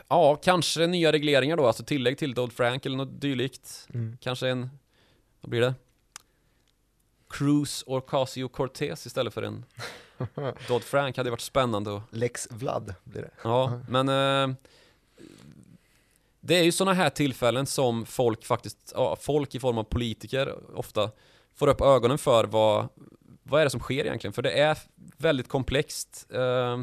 [0.07, 3.88] Ja, kanske nya regleringar då, alltså tillägg till Dodd-Frank eller något dylikt.
[3.93, 4.17] Mm.
[4.21, 4.69] Kanske en,
[5.41, 5.73] vad blir det?
[7.29, 9.65] Cruz Ocasio-Cortez istället för en
[10.67, 13.31] Dodd-Frank hade varit spännande att Lex Vlad blir det.
[13.43, 14.55] Ja, men eh,
[16.39, 20.75] det är ju sådana här tillfällen som folk faktiskt, ja, folk i form av politiker
[20.75, 21.11] ofta
[21.55, 22.88] får upp ögonen för vad,
[23.43, 24.34] vad är det som sker egentligen?
[24.34, 24.77] För det är
[25.17, 26.27] väldigt komplext.
[26.29, 26.81] Eh,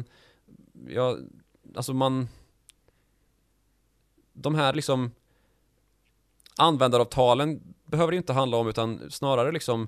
[0.87, 1.17] ja,
[1.75, 2.29] alltså man,
[4.35, 5.11] de här liksom
[6.57, 9.87] användaravtalen behöver det inte handla om utan snarare liksom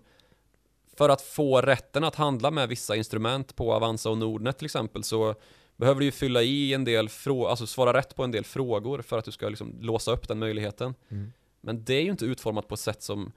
[0.97, 5.03] för att få rätten att handla med vissa instrument på Avanza och Nordnet till exempel
[5.03, 5.35] så
[5.75, 9.01] behöver du ju fylla i en del frågor, alltså svara rätt på en del frågor
[9.01, 10.95] för att du ska liksom låsa upp den möjligheten.
[11.09, 11.33] Mm.
[11.61, 13.31] Men det är ju inte utformat på ett sätt som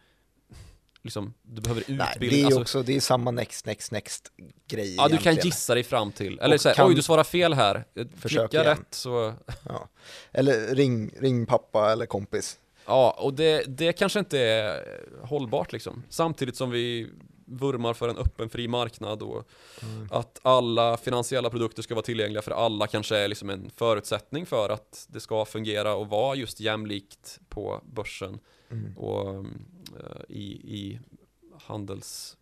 [1.02, 2.38] liksom, du behöver Nej, utbildning.
[2.38, 4.32] det är alltså, också, det är samma next, next, next
[4.68, 5.46] grej ja, du kan egentligen.
[5.46, 6.38] gissa dig fram till.
[6.38, 7.84] Eller Och så här, kan- oj du svarar fel här.
[8.16, 9.34] Försök Klicka rätt så,
[9.68, 9.88] Ja.
[10.32, 12.58] Eller ring, ring pappa eller kompis.
[12.86, 14.84] ja, och det, det kanske inte är
[15.22, 16.02] hållbart liksom.
[16.08, 17.08] Samtidigt som vi
[17.50, 19.48] vurmar för en öppen fri marknad och
[19.82, 20.08] Mm.
[20.10, 24.68] att alla finansiella produkter ska vara tillgängliga för alla kanske är liksom en förutsättning för
[24.70, 28.38] att det ska fungera och vara just jämlikt på börsen
[28.70, 28.96] Mm.
[28.96, 29.34] och
[30.00, 30.44] eh, i,
[30.76, 31.00] i
[31.66, 32.36] handels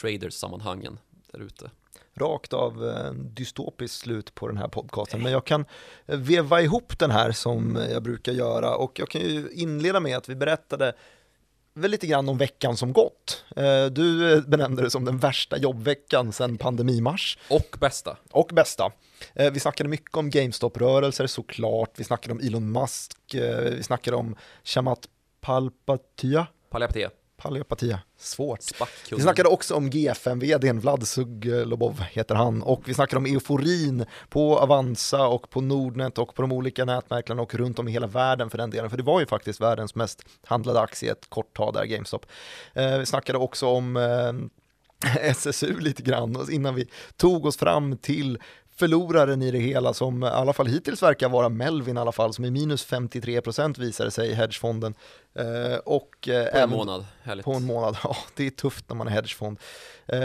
[0.00, 0.98] traders sammanhangen
[1.32, 1.70] där ute.
[2.14, 5.22] Rakt av eh, dystopiskt slut på den här podcasten.
[5.22, 5.64] Men jag kan
[6.06, 10.16] eh, veva ihop den här som jag brukar göra och jag kan ju inleda med
[10.16, 10.92] att vi berättade
[11.74, 13.44] väl lite grann om veckan som gått.
[13.56, 17.38] Eh, Du eh, benämnde det som den värsta jobbveckan sedan pandemimars.
[17.50, 18.16] Och bästa.
[18.30, 18.92] Och bästa.
[19.34, 21.90] Eh, Vi snackade mycket om GameStop-rörelser såklart.
[21.96, 23.16] Vi snackade om Elon Musk.
[23.74, 25.08] Vi snackade om Shamat
[25.40, 26.46] Palpatia.
[26.70, 27.08] Palliapaté.
[27.42, 28.60] Palpatia, svårt.
[28.60, 29.22] Vi Spackkungen.
[29.22, 35.26] snackade också om G5-vdn Vlad Suglobov heter han och vi snackade om euforin på Avanza
[35.26, 38.58] och på Nordnet och på de olika nätmäklarna och runt om i hela världen för
[38.58, 38.90] den delen.
[38.90, 42.26] För det var ju faktiskt världens mest handlade aktie ett kort tag där, GameStop.
[42.74, 44.32] Eh, vi snackade också om eh,
[45.20, 48.38] SSU lite grann och innan vi tog oss fram till
[48.82, 52.32] förloraren i det hela som i alla fall hittills verkar vara Melvin i alla fall
[52.32, 54.94] som är minus 53% visade sig i hedgefonden.
[55.34, 57.06] Eh, och eh, På en även- månad.
[57.22, 57.44] Härligt.
[57.44, 59.58] på en månad, ja det är tufft när man är hedgefond.
[60.06, 60.18] Eh,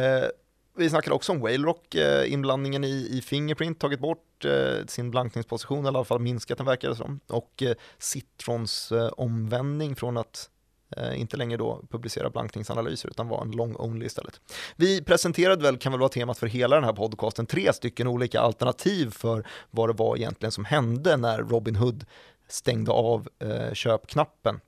[0.78, 5.80] vi snackade också om Whalerock, eh, inblandningen i, i Fingerprint, tagit bort eh, sin blankningsposition,
[5.86, 7.20] eller i alla fall minskat den verkar det som.
[7.28, 10.50] Och eh, Citrons omvändning från att
[10.98, 14.42] Eh, inte längre då publicera blankningsanalyser utan vara en long only istället.
[14.76, 18.40] Vi presenterade väl, kan väl vara temat för hela den här podcasten, tre stycken olika
[18.40, 22.06] alternativ för vad det var egentligen som hände när Robinhood
[22.48, 24.60] stängde av eh, köpknappen.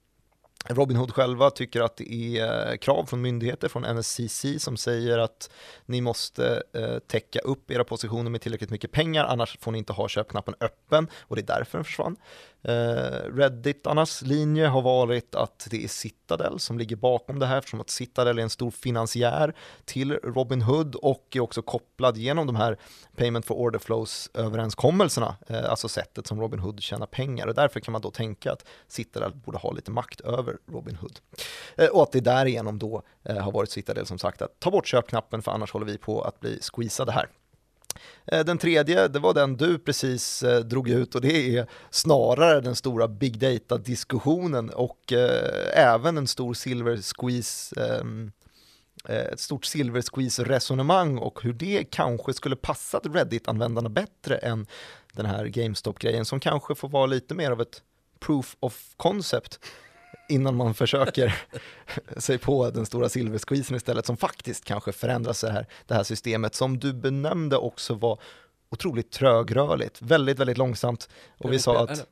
[0.67, 5.49] Robinhood själva tycker att det är eh, krav från myndigheter, från NSCC, som säger att
[5.85, 9.93] ni måste eh, täcka upp era positioner med tillräckligt mycket pengar, annars får ni inte
[9.93, 12.15] ha köpknappen öppen och det är därför den försvann.
[12.61, 17.81] Eh, Redditarnas linje har varit att det är Citadel som ligger bakom det här, eftersom
[17.81, 19.55] att Citadel är en stor finansiär
[19.85, 22.77] till Robinhood och är också kopplad genom de här
[23.15, 28.01] Payment for Order Flows-överenskommelserna, eh, alltså sättet som Robinhood tjänar pengar och därför kan man
[28.01, 31.19] då tänka att Citadel borde ha lite makt över Robinhood.
[31.75, 34.87] Eh, och att det därigenom då eh, har varit Citadel som sagt att ta bort
[34.87, 37.29] köpknappen för annars håller vi på att bli squeezade här.
[38.25, 42.61] Eh, den tredje, det var den du precis eh, drog ut och det är snarare
[42.61, 48.31] den stora big data-diskussionen och eh, även en stor silver squeeze ehm,
[49.07, 54.67] ett stort silver squeeze-resonemang och hur det kanske skulle passat Reddit-användarna bättre än
[55.13, 57.81] den här GameStop-grejen som kanske får vara lite mer av ett
[58.19, 59.59] proof of concept
[60.29, 61.35] innan man försöker
[62.17, 66.55] sig på den stora silversqueezen istället som faktiskt kanske förändrar det här, det här systemet
[66.55, 68.19] som du benämnde också var
[68.69, 72.07] otroligt trögrörligt, väldigt, väldigt långsamt och vi sa att,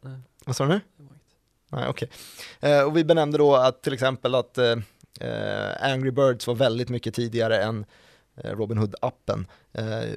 [0.45, 0.81] vad sa du nu?
[1.69, 2.09] Nej, okej.
[2.59, 4.75] Eh, och vi benämnde då att till exempel att eh,
[5.19, 7.85] eh, Angry Birds var väldigt mycket tidigare än
[8.43, 9.45] Robin Hood-appen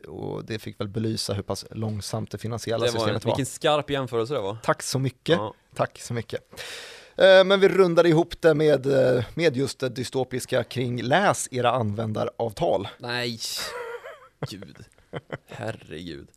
[0.08, 3.32] och det fick väl belysa hur pass långsamt det finansiella Det var en, systemet var.
[3.32, 4.56] vilken skarp jämförelse det var.
[4.62, 5.36] Tack så mycket.
[5.36, 5.54] Ja.
[5.74, 6.62] Tack så mycket.
[7.16, 11.70] Eh, Men vi rundade ihop det med, eh, med just det dystopiska kring läs era
[11.70, 12.88] användaravtal.
[12.98, 13.38] Nej,
[14.50, 14.76] gud.
[15.46, 16.28] Herregud.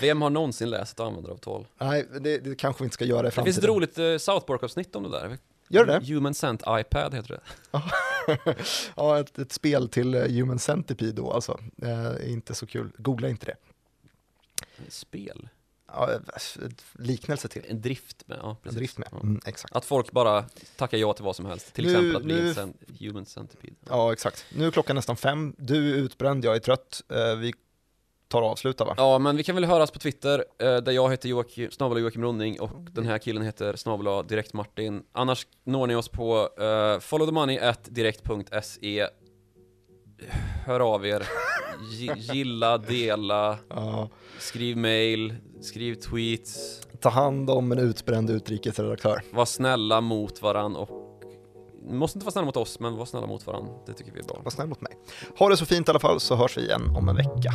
[0.00, 1.66] Vem har någonsin läst ett användaravtal?
[1.78, 3.54] Nej, det, det kanske vi inte ska göra i Det framtiden.
[3.54, 5.38] finns ett roligt eh, South Park-avsnitt om det där.
[5.68, 6.14] Gör det?
[6.14, 7.80] Human Sent iPad heter det.
[8.96, 11.60] ja, ett, ett spel till Human Centipede då alltså.
[11.82, 12.90] Eh, inte så kul.
[12.98, 13.56] Googla inte det.
[14.88, 15.48] Spel?
[15.86, 16.10] Ja,
[16.92, 17.62] liknelse till.
[17.68, 18.76] En drift med, ja En precis.
[18.78, 19.08] drift med.
[19.12, 19.20] Ja.
[19.20, 19.76] Mm, exakt.
[19.76, 20.44] Att folk bara
[20.76, 21.74] tackar ja till vad som helst.
[21.74, 23.74] Till Nu- exempel att bli nu- en cent human centipede.
[23.88, 24.44] Ja, exakt.
[24.56, 25.54] Nu är klockan nästan fem.
[25.58, 27.02] Du är utbränd, jag är trött.
[27.12, 27.54] Eh, vi
[28.28, 28.94] tar och avslutar va?
[28.96, 32.22] Ja, men vi kan väl höras på Twitter, eh, där jag heter Joakim, snabel Joakim
[32.22, 35.02] Ronning och den här killen heter snabel direkt Martin.
[35.12, 39.08] Annars når ni oss på uh, followthemoney at direkt.se.
[40.66, 41.28] Hör av er,
[42.16, 44.08] gilla, dela, Ja.
[44.38, 49.22] skriv mail, skriv tweets, Ta hand om en utbränd utrikesredaktör.
[49.32, 50.88] var snälla mot varann och
[51.90, 53.68] måste inte vara snälla mot oss, men var snälla mot varann.
[53.86, 54.40] Det tycker vi är bra.
[54.44, 54.92] Var snäll mot mig.
[55.38, 57.52] Ha det så fint i alla fall så hörs vi igen om en vecka.